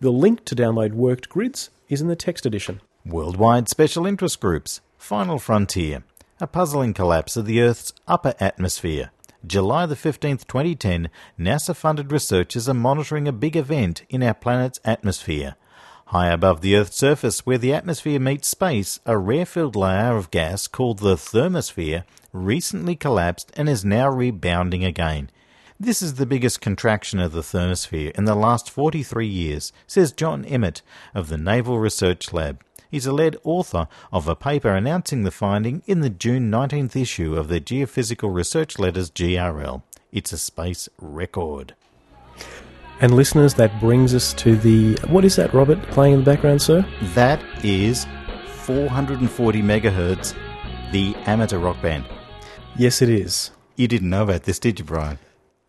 The 0.00 0.10
link 0.10 0.44
to 0.46 0.56
download 0.56 0.94
worked 0.94 1.28
grids 1.28 1.70
is 1.88 2.00
in 2.00 2.08
the 2.08 2.16
text 2.16 2.46
edition. 2.46 2.80
Worldwide 3.04 3.68
Special 3.68 4.06
Interest 4.06 4.40
Groups 4.40 4.80
Final 4.98 5.38
Frontier 5.38 6.02
A 6.38 6.46
puzzling 6.46 6.92
collapse 6.92 7.38
of 7.38 7.46
the 7.46 7.62
Earth's 7.62 7.94
upper 8.06 8.34
atmosphere. 8.38 9.10
July 9.46 9.86
the 9.86 9.94
15th, 9.94 10.46
2010, 10.46 11.08
NASA 11.40 11.74
funded 11.74 12.12
researchers 12.12 12.68
are 12.68 12.74
monitoring 12.74 13.26
a 13.26 13.32
big 13.32 13.56
event 13.56 14.04
in 14.10 14.22
our 14.22 14.34
planet's 14.34 14.78
atmosphere. 14.84 15.56
High 16.08 16.28
above 16.28 16.60
the 16.60 16.76
Earth's 16.76 16.98
surface, 16.98 17.46
where 17.46 17.56
the 17.56 17.72
atmosphere 17.72 18.20
meets 18.20 18.48
space, 18.48 19.00
a 19.06 19.16
rare-filled 19.16 19.76
layer 19.76 20.14
of 20.18 20.30
gas 20.30 20.66
called 20.66 20.98
the 20.98 21.14
thermosphere 21.14 22.04
recently 22.34 22.96
collapsed 22.96 23.50
and 23.56 23.66
is 23.66 23.82
now 23.82 24.06
rebounding 24.10 24.84
again. 24.84 25.30
This 25.80 26.02
is 26.02 26.16
the 26.16 26.26
biggest 26.26 26.60
contraction 26.60 27.18
of 27.18 27.32
the 27.32 27.40
thermosphere 27.40 28.10
in 28.10 28.26
the 28.26 28.34
last 28.34 28.68
43 28.68 29.26
years, 29.26 29.72
says 29.86 30.12
John 30.12 30.44
Emmert 30.44 30.82
of 31.14 31.30
the 31.30 31.38
Naval 31.38 31.78
Research 31.78 32.34
Lab. 32.34 32.62
He's 32.90 33.06
a 33.06 33.12
lead 33.12 33.36
author 33.44 33.88
of 34.12 34.28
a 34.28 34.36
paper 34.36 34.70
announcing 34.74 35.22
the 35.22 35.30
finding 35.30 35.82
in 35.86 36.00
the 36.00 36.10
June 36.10 36.50
19th 36.50 36.96
issue 36.96 37.36
of 37.36 37.48
the 37.48 37.60
Geophysical 37.60 38.34
Research 38.34 38.78
Letters 38.78 39.10
GRL. 39.10 39.82
It's 40.12 40.32
a 40.32 40.38
space 40.38 40.88
record. 40.98 41.74
And 43.00 43.14
listeners, 43.14 43.54
that 43.54 43.78
brings 43.78 44.14
us 44.14 44.32
to 44.34 44.56
the. 44.56 44.96
What 45.08 45.24
is 45.24 45.36
that, 45.36 45.52
Robert, 45.52 45.82
playing 45.90 46.14
in 46.14 46.20
the 46.20 46.24
background, 46.24 46.62
sir? 46.62 46.86
That 47.14 47.42
is 47.62 48.06
440 48.62 49.62
megahertz, 49.62 50.34
the 50.92 51.14
amateur 51.26 51.58
rock 51.58 51.80
band. 51.82 52.06
Yes, 52.76 53.02
it 53.02 53.10
is. 53.10 53.50
You 53.76 53.86
didn't 53.86 54.08
know 54.08 54.22
about 54.22 54.44
this, 54.44 54.58
did 54.58 54.78
you, 54.78 54.84
Brian? 54.84 55.18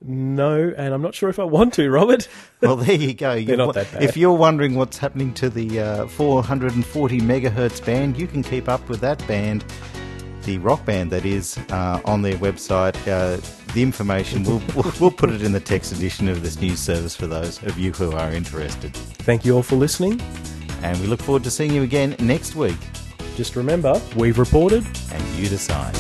No, 0.02 0.74
and 0.78 0.94
I'm 0.94 1.02
not 1.02 1.16
sure 1.16 1.30
if 1.30 1.40
I 1.40 1.44
want 1.44 1.74
to, 1.76 1.90
Robert. 1.90 2.28
Well, 2.62 2.76
there 2.76 2.96
you 2.96 3.14
go. 3.14 3.40
They're 3.44 3.56
not 3.56 3.76
that 3.76 3.92
bad. 3.92 4.04
If 4.04 4.18
you're 4.18 4.34
wondering 4.34 4.74
what's 4.74 4.98
happening 4.98 5.32
to 5.36 5.48
the 5.48 5.80
uh, 5.80 6.08
440 6.08 7.22
megahertz 7.22 7.86
band, 7.86 8.18
you 8.18 8.26
can 8.26 8.42
keep 8.42 8.68
up 8.68 8.90
with 8.90 9.00
that 9.02 9.26
band, 9.28 9.64
the 10.42 10.58
rock 10.58 10.84
band 10.84 11.12
that 11.12 11.24
is, 11.24 11.60
uh, 11.70 12.02
on 12.04 12.24
their 12.24 12.36
website. 12.38 12.96
Uh, 13.08 13.40
the 13.74 13.84
information 13.84 14.44
we'll, 14.44 14.62
we'll 14.76 14.92
we'll 15.00 15.12
put 15.12 15.30
it 15.30 15.44
in 15.44 15.52
the 15.52 15.60
text 15.60 15.92
edition 15.92 16.28
of 16.28 16.42
this 16.42 16.60
news 16.60 16.80
service 16.80 17.16
for 17.16 17.28
those 17.28 17.62
of 17.62 17.78
you 17.78 17.92
who 17.92 18.12
are 18.12 18.32
interested. 18.32 18.92
Thank 18.94 19.46
you 19.46 19.56
all 19.56 19.64
for 19.64 19.76
listening. 19.76 20.20
And 20.82 21.00
we 21.00 21.06
look 21.06 21.22
forward 21.22 21.44
to 21.44 21.52
seeing 21.52 21.74
you 21.74 21.84
again 21.84 22.16
next 22.18 22.56
week. 22.56 22.78
Just 23.36 23.56
remember, 23.56 24.02
we've 24.16 24.40
reported. 24.40 24.84
And 25.12 25.24
you 25.36 25.48
decide. 25.48 25.96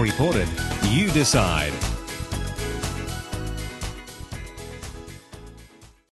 Reported. 0.00 0.48
You 0.88 1.10
decide. 1.10 1.89